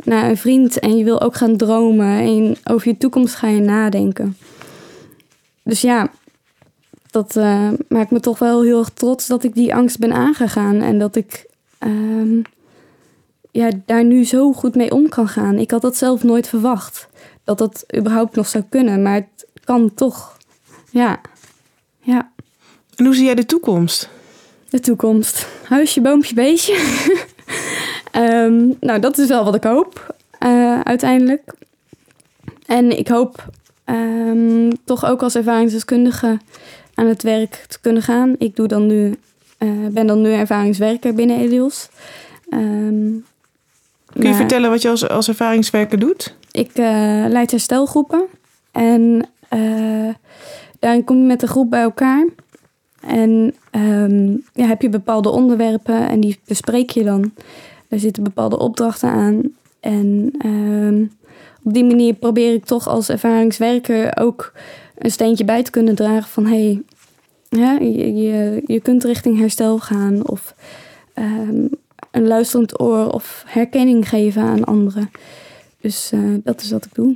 naar 0.03 0.29
een 0.29 0.38
vriend. 0.38 0.79
En 0.79 0.97
je 0.97 1.03
wil 1.03 1.21
ook 1.21 1.35
gaan 1.35 1.57
dromen. 1.57 2.19
En 2.19 2.57
over 2.63 2.88
je 2.88 2.97
toekomst 2.97 3.35
ga 3.35 3.47
je 3.47 3.62
nadenken. 3.62 4.38
Dus 5.63 5.81
ja, 5.81 6.12
dat 7.12 7.35
uh, 7.35 7.69
maakt 7.88 8.12
me 8.12 8.19
toch 8.19 8.39
wel 8.39 8.63
heel 8.63 8.79
erg 8.79 8.89
trots 8.89 9.27
dat 9.27 9.43
ik 9.43 9.53
die 9.53 9.75
angst 9.75 9.99
ben 9.99 10.13
aangegaan. 10.13 10.81
En 10.81 10.99
dat 10.99 11.15
ik 11.15 11.45
um, 11.79 12.41
ja, 13.51 13.71
daar 13.85 14.05
nu 14.05 14.25
zo 14.25 14.53
goed 14.53 14.75
mee 14.75 14.91
om 14.91 15.09
kan 15.09 15.27
gaan. 15.27 15.57
Ik 15.57 15.71
had 15.71 15.81
dat 15.81 15.97
zelf 15.97 16.23
nooit 16.23 16.47
verwacht. 16.47 17.07
Dat 17.43 17.57
dat 17.57 17.85
überhaupt 17.97 18.35
nog 18.35 18.47
zou 18.47 18.63
kunnen. 18.69 19.01
Maar 19.01 19.15
het 19.15 19.47
kan 19.63 19.93
toch. 19.93 20.38
Ja. 20.91 21.21
Ja. 22.01 22.31
En 22.95 23.05
hoe 23.05 23.15
zie 23.15 23.25
jij 23.25 23.35
de 23.35 23.45
toekomst? 23.45 24.09
De 24.69 24.79
toekomst. 24.79 25.47
Huisje, 25.63 26.01
boompje, 26.01 26.36
beestje. 26.36 26.75
um, 28.15 28.75
nou, 28.88 28.99
dat 28.99 29.17
is 29.17 29.27
wel 29.27 29.43
wat 29.43 29.55
ik 29.55 29.63
hoop, 29.63 30.15
uh, 30.43 30.79
uiteindelijk. 30.79 31.53
En 32.65 32.97
ik 32.97 33.08
hoop 33.08 33.45
um, 33.86 34.69
toch 34.86 35.05
ook 35.05 35.23
als 35.23 35.36
ervaringsdeskundige 35.36 36.38
aan 36.93 37.05
het 37.05 37.23
werk 37.23 37.65
te 37.67 37.79
kunnen 37.79 38.01
gaan. 38.01 38.36
Ik 38.38 38.55
doe 38.55 38.67
dan 38.67 38.86
nu, 38.86 39.15
uh, 39.60 39.88
ben 39.88 40.08
dan 40.08 40.21
nu 40.21 40.32
ervaringswerker 40.32 41.13
binnen 41.13 41.39
Elios. 41.39 41.89
Um, 42.49 43.25
Kun 44.05 44.21
je 44.21 44.27
maar, 44.27 44.38
vertellen 44.38 44.69
wat 44.69 44.82
je 44.82 44.89
als, 44.89 45.08
als 45.08 45.27
ervaringswerker 45.27 45.99
doet? 45.99 46.36
Ik 46.51 46.77
uh, 46.77 47.25
leid 47.27 47.51
herstelgroepen. 47.51 48.25
En 48.71 49.29
daarin 50.79 51.03
kom 51.03 51.17
je 51.17 51.23
met 51.23 51.39
de 51.39 51.47
groep 51.47 51.69
bij 51.69 51.82
elkaar. 51.82 52.25
En 53.01 53.55
um, 53.71 54.43
ja, 54.53 54.65
heb 54.65 54.81
je 54.81 54.89
bepaalde 54.89 55.29
onderwerpen 55.29 56.09
en 56.09 56.19
die 56.19 56.39
bespreek 56.45 56.89
je 56.89 57.03
dan. 57.03 57.31
Daar 57.88 57.99
zitten 57.99 58.23
bepaalde 58.23 58.59
opdrachten 58.59 59.09
aan. 59.09 59.41
En 59.79 60.33
um, 60.45 61.12
op 61.63 61.73
die 61.73 61.83
manier 61.83 62.13
probeer 62.13 62.53
ik 62.53 62.65
toch 62.65 62.88
als 62.88 63.09
ervaringswerker 63.09 64.17
ook 64.17 64.53
een 64.97 65.12
steentje 65.12 65.45
bij 65.45 65.63
te 65.63 65.71
kunnen 65.71 65.95
dragen 65.95 66.29
van 66.29 66.45
hey, 66.45 66.81
je, 67.49 68.13
je, 68.15 68.62
je 68.65 68.79
kunt 68.81 69.03
richting 69.03 69.39
herstel 69.39 69.79
gaan 69.79 70.27
of 70.27 70.55
um, 71.15 71.69
een 72.12 72.27
luisterend 72.27 72.81
oor 72.81 73.09
of 73.09 73.43
herkenning 73.47 74.09
geven 74.09 74.41
aan 74.41 74.63
anderen. 74.63 75.09
Dus 75.81 76.12
uh, 76.13 76.35
dat 76.43 76.62
is 76.62 76.71
wat 76.71 76.85
ik 76.85 76.93
doe. 76.93 77.15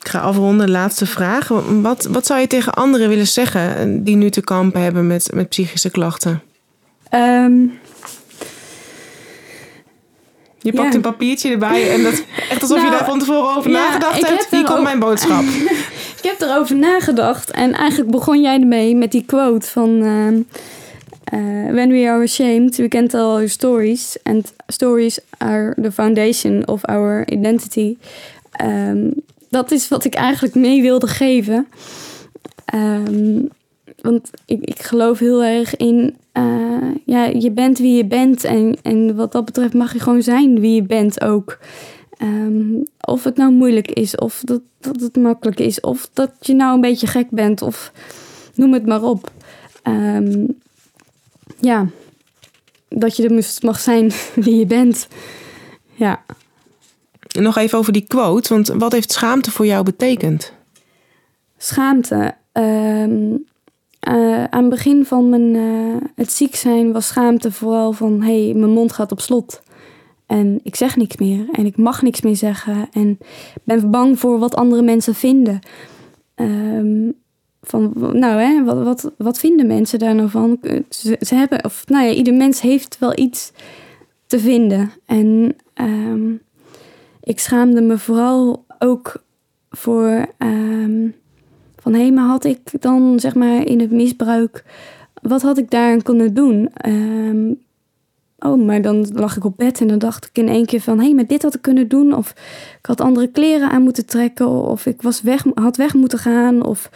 Ik 0.00 0.08
ga 0.08 0.18
afronden. 0.18 0.70
Laatste 0.70 1.06
vraag. 1.06 1.48
Wat, 1.82 2.04
wat 2.10 2.26
zou 2.26 2.40
je 2.40 2.46
tegen 2.46 2.74
anderen 2.74 3.08
willen 3.08 3.26
zeggen 3.26 4.04
die 4.04 4.16
nu 4.16 4.30
te 4.30 4.40
kampen 4.40 4.80
hebben 4.80 5.06
met, 5.06 5.30
met 5.34 5.48
psychische 5.48 5.90
klachten? 5.90 6.42
Um, 7.14 7.78
je 10.60 10.72
pakt 10.72 10.88
ja. 10.88 10.94
een 10.94 11.00
papiertje 11.00 11.50
erbij 11.50 11.92
en 11.92 12.02
dat 12.02 12.24
echt 12.50 12.62
alsof 12.62 12.76
nou, 12.76 12.90
je 12.90 12.98
daar 12.98 13.06
van 13.06 13.18
tevoren 13.18 13.56
over 13.56 13.70
ja, 13.70 13.78
nagedacht 13.78 14.28
hebt. 14.28 14.46
Hier 14.50 14.64
komt 14.64 14.82
mijn 14.82 14.98
boodschap. 14.98 15.42
ik 16.20 16.22
heb 16.22 16.40
erover 16.40 16.76
nagedacht 16.76 17.50
en 17.50 17.72
eigenlijk 17.72 18.10
begon 18.10 18.42
jij 18.42 18.60
ermee 18.60 18.96
met 18.96 19.12
die 19.12 19.24
quote 19.24 19.66
van. 19.66 20.02
Uh, 20.02 20.26
uh, 21.32 21.72
when 21.72 21.88
we 21.90 22.08
are 22.08 22.22
ashamed, 22.22 22.76
we 22.76 22.88
can 22.88 23.08
tell 23.08 23.20
our 23.20 23.48
stories. 23.48 24.16
And 24.22 24.52
stories 24.66 25.18
are 25.38 25.74
the 25.82 25.92
foundation 25.92 26.66
of 26.66 26.84
our 26.84 27.24
identity. 27.30 27.96
Um, 28.62 29.14
dat 29.48 29.70
is 29.70 29.88
wat 29.88 30.04
ik 30.04 30.14
eigenlijk 30.14 30.54
mee 30.54 30.82
wilde 30.82 31.06
geven. 31.06 31.68
Um, 32.74 33.48
want 34.00 34.30
ik, 34.44 34.64
ik 34.64 34.82
geloof 34.82 35.18
heel 35.18 35.44
erg 35.44 35.76
in, 35.76 36.16
uh, 36.32 36.94
ja, 37.04 37.24
je 37.24 37.50
bent 37.50 37.78
wie 37.78 37.96
je 37.96 38.04
bent. 38.04 38.44
En, 38.44 38.76
en 38.82 39.16
wat 39.16 39.32
dat 39.32 39.44
betreft 39.44 39.74
mag 39.74 39.92
je 39.92 40.00
gewoon 40.00 40.22
zijn 40.22 40.60
wie 40.60 40.74
je 40.74 40.82
bent 40.82 41.20
ook. 41.20 41.58
Um, 42.22 42.82
of 43.00 43.24
het 43.24 43.36
nou 43.36 43.52
moeilijk 43.52 43.90
is, 43.90 44.16
of 44.16 44.42
dat, 44.44 44.60
dat 44.80 45.00
het 45.00 45.16
makkelijk 45.16 45.60
is, 45.60 45.80
of 45.80 46.10
dat 46.12 46.32
je 46.40 46.54
nou 46.54 46.74
een 46.74 46.80
beetje 46.80 47.06
gek 47.06 47.30
bent, 47.30 47.62
of 47.62 47.92
noem 48.54 48.72
het 48.72 48.86
maar 48.86 49.02
op. 49.02 49.30
Um, 49.88 50.58
ja, 51.60 51.86
dat 52.88 53.16
je 53.16 53.28
er 53.28 53.44
mag 53.60 53.80
zijn 53.80 54.10
wie 54.44 54.56
je 54.56 54.66
bent. 54.66 55.08
Ja 55.94 56.24
nog 57.28 57.56
even 57.56 57.78
over 57.78 57.92
die 57.92 58.06
quote, 58.06 58.54
want 58.54 58.68
wat 58.68 58.92
heeft 58.92 59.12
schaamte 59.12 59.50
voor 59.50 59.66
jou 59.66 59.84
betekend? 59.84 60.52
Schaamte. 61.56 62.34
Uh, 62.54 63.04
uh, 64.08 64.44
aan 64.44 64.60
het 64.60 64.68
begin 64.68 65.04
van 65.04 65.28
mijn, 65.28 65.54
uh, 65.54 65.96
het 66.14 66.32
ziek 66.32 66.54
zijn 66.54 66.92
was 66.92 67.06
schaamte 67.06 67.52
vooral 67.52 67.92
van... 67.92 68.22
hé, 68.22 68.44
hey, 68.44 68.54
mijn 68.54 68.72
mond 68.72 68.92
gaat 68.92 69.12
op 69.12 69.20
slot. 69.20 69.62
En 70.26 70.60
ik 70.62 70.76
zeg 70.76 70.96
niks 70.96 71.16
meer. 71.16 71.46
En 71.52 71.66
ik 71.66 71.76
mag 71.76 72.02
niks 72.02 72.20
meer 72.20 72.36
zeggen. 72.36 72.88
En 72.92 73.18
ben 73.64 73.90
bang 73.90 74.18
voor 74.18 74.38
wat 74.38 74.54
andere 74.54 74.82
mensen 74.82 75.14
vinden. 75.14 75.58
Um, 76.34 77.14
van, 77.62 77.92
nou 77.96 78.40
hè, 78.40 78.64
wat, 78.64 78.84
wat, 78.84 79.12
wat 79.18 79.38
vinden 79.38 79.66
mensen 79.66 79.98
daar 79.98 80.14
nou 80.14 80.30
van? 80.30 80.58
Ze, 80.88 81.16
ze, 81.20 81.34
hebben, 81.34 81.64
of 81.64 81.82
nou 81.86 82.06
ja, 82.06 82.12
ieder 82.12 82.34
mens 82.34 82.60
heeft 82.60 82.98
wel 82.98 83.18
iets 83.18 83.52
te 84.26 84.38
vinden. 84.38 84.90
En... 85.06 85.56
Um, 85.74 86.40
ik 87.28 87.38
schaamde 87.38 87.80
me 87.80 87.98
vooral 87.98 88.64
ook 88.78 89.24
voor 89.70 90.26
um, 90.38 91.14
van 91.76 91.94
hé, 91.94 92.10
maar 92.10 92.24
had 92.24 92.44
ik 92.44 92.70
dan 92.80 93.20
zeg 93.20 93.34
maar 93.34 93.66
in 93.66 93.80
het 93.80 93.90
misbruik 93.90 94.64
wat 95.22 95.42
had 95.42 95.58
ik 95.58 95.70
daaraan 95.70 96.02
kunnen 96.02 96.34
doen? 96.34 96.70
Ehm, 96.74 97.52
oh, 98.38 98.64
maar 98.66 98.82
dan 98.82 99.06
lag 99.12 99.36
ik 99.36 99.44
op 99.44 99.56
bed 99.56 99.80
en 99.80 99.88
dan 99.88 99.98
dacht 99.98 100.24
ik 100.24 100.38
in 100.38 100.48
één 100.48 100.66
keer 100.66 100.80
van... 100.80 100.98
hé, 100.98 101.04
hey, 101.04 101.14
maar 101.14 101.26
dit 101.26 101.42
had 101.42 101.54
ik 101.54 101.62
kunnen 101.62 101.88
doen. 101.88 102.14
Of 102.14 102.30
ik 102.78 102.86
had 102.86 103.00
andere 103.00 103.28
kleren 103.28 103.70
aan 103.70 103.82
moeten 103.82 104.06
trekken. 104.06 104.48
Of 104.48 104.86
ik 104.86 105.02
was 105.02 105.22
weg, 105.22 105.44
had 105.54 105.76
weg 105.76 105.94
moeten 105.94 106.18
gaan. 106.18 106.64
Of 106.64 106.90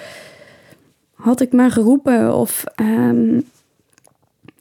had 1.15 1.41
ik 1.41 1.53
maar 1.53 1.71
geroepen. 1.71 2.35
Of 2.35 2.65
ehm, 2.75 3.41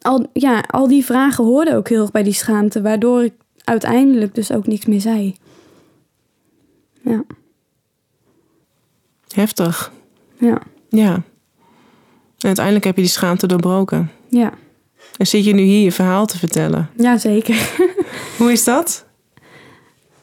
al, 0.01 0.27
ja, 0.33 0.63
al 0.67 0.87
die 0.87 1.05
vragen 1.05 1.43
hoorden 1.43 1.75
ook 1.75 1.89
heel 1.89 2.01
erg 2.01 2.11
bij 2.11 2.23
die 2.23 2.33
schaamte. 2.33 2.81
Waardoor 2.81 3.23
ik 3.23 3.33
uiteindelijk 3.63 4.35
dus 4.35 4.51
ook 4.51 4.67
niks 4.67 4.85
meer 4.85 5.01
zei. 5.01 5.35
Ja. 7.01 7.23
Heftig. 9.27 9.91
Ja. 10.37 10.61
Ja. 10.89 11.13
En 11.13 12.47
uiteindelijk 12.47 12.85
heb 12.85 12.95
je 12.95 13.01
die 13.01 13.11
schaamte 13.11 13.47
doorbroken. 13.47 14.11
Ja. 14.29 14.53
En 15.17 15.27
zit 15.27 15.45
je 15.45 15.53
nu 15.53 15.61
hier 15.61 15.83
je 15.83 15.91
verhaal 15.91 16.25
te 16.25 16.37
vertellen? 16.37 16.89
Ja, 16.97 17.17
zeker. 17.17 17.69
Hoe 18.37 18.51
is 18.51 18.63
dat? 18.63 19.05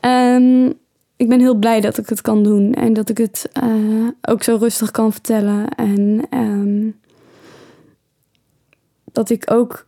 Um, 0.00 0.72
ik 1.16 1.28
ben 1.28 1.40
heel 1.40 1.54
blij 1.54 1.80
dat 1.80 1.98
ik 1.98 2.08
het 2.08 2.20
kan 2.20 2.42
doen. 2.42 2.74
En 2.74 2.92
dat 2.92 3.08
ik 3.08 3.18
het 3.18 3.50
uh, 3.62 4.08
ook 4.22 4.42
zo 4.42 4.56
rustig 4.56 4.90
kan 4.90 5.12
vertellen. 5.12 5.68
En 5.68 6.26
um, 6.30 7.00
dat 9.12 9.30
ik 9.30 9.50
ook 9.50 9.86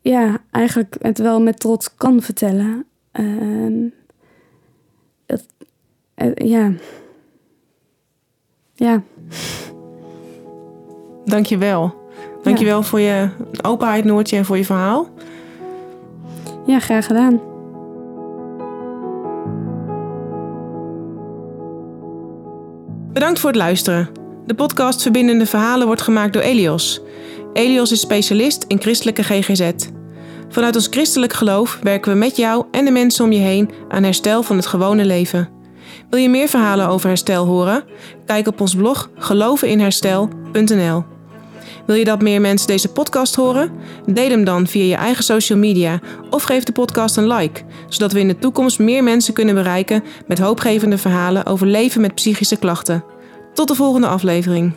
ja, 0.00 0.38
eigenlijk 0.50 0.96
het 1.00 1.18
wel 1.18 1.40
met 1.40 1.60
trots 1.60 1.94
kan 1.94 2.22
vertellen. 2.22 2.86
Um, 3.12 3.92
uh, 6.16 6.34
ja. 6.34 6.72
Ja. 8.74 9.02
Dankjewel. 11.24 11.94
Dankjewel 12.42 12.78
ja. 12.78 12.84
voor 12.84 13.00
je 13.00 13.28
openheid, 13.62 14.04
Noortje, 14.04 14.36
en 14.36 14.44
voor 14.44 14.56
je 14.56 14.64
verhaal. 14.64 15.08
Ja, 16.66 16.78
graag 16.80 17.06
gedaan. 17.06 17.40
Bedankt 23.12 23.40
voor 23.40 23.50
het 23.50 23.58
luisteren. 23.58 24.08
De 24.46 24.54
podcast 24.54 25.02
Verbindende 25.02 25.46
Verhalen 25.46 25.86
wordt 25.86 26.02
gemaakt 26.02 26.32
door 26.32 26.42
Elios. 26.42 27.00
Elios 27.52 27.92
is 27.92 28.00
specialist 28.00 28.64
in 28.68 28.80
christelijke 28.80 29.22
GGZ. 29.22 29.70
Vanuit 30.48 30.74
ons 30.74 30.86
christelijk 30.90 31.32
geloof 31.32 31.78
werken 31.82 32.12
we 32.12 32.18
met 32.18 32.36
jou 32.36 32.64
en 32.70 32.84
de 32.84 32.90
mensen 32.90 33.24
om 33.24 33.32
je 33.32 33.38
heen 33.38 33.70
aan 33.88 34.02
herstel 34.02 34.42
van 34.42 34.56
het 34.56 34.66
gewone 34.66 35.04
leven. 35.04 35.48
Wil 36.10 36.20
je 36.20 36.28
meer 36.28 36.48
verhalen 36.48 36.88
over 36.88 37.08
herstel 37.08 37.46
horen? 37.46 37.84
Kijk 38.26 38.46
op 38.46 38.60
ons 38.60 38.74
blog 38.74 39.10
geloveninherstel.nl. 39.18 41.04
Wil 41.86 41.96
je 41.96 42.04
dat 42.04 42.22
meer 42.22 42.40
mensen 42.40 42.66
deze 42.66 42.88
podcast 42.88 43.34
horen? 43.34 43.72
Deel 44.06 44.30
hem 44.30 44.44
dan 44.44 44.66
via 44.66 44.84
je 44.84 44.94
eigen 44.94 45.24
social 45.24 45.58
media 45.58 46.00
of 46.30 46.42
geef 46.42 46.64
de 46.64 46.72
podcast 46.72 47.16
een 47.16 47.26
like, 47.26 47.62
zodat 47.88 48.12
we 48.12 48.20
in 48.20 48.28
de 48.28 48.38
toekomst 48.38 48.78
meer 48.78 49.02
mensen 49.02 49.34
kunnen 49.34 49.54
bereiken 49.54 50.04
met 50.26 50.38
hoopgevende 50.38 50.98
verhalen 50.98 51.46
over 51.46 51.66
leven 51.66 52.00
met 52.00 52.14
psychische 52.14 52.56
klachten. 52.56 53.04
Tot 53.54 53.68
de 53.68 53.74
volgende 53.74 54.06
aflevering. 54.06 54.72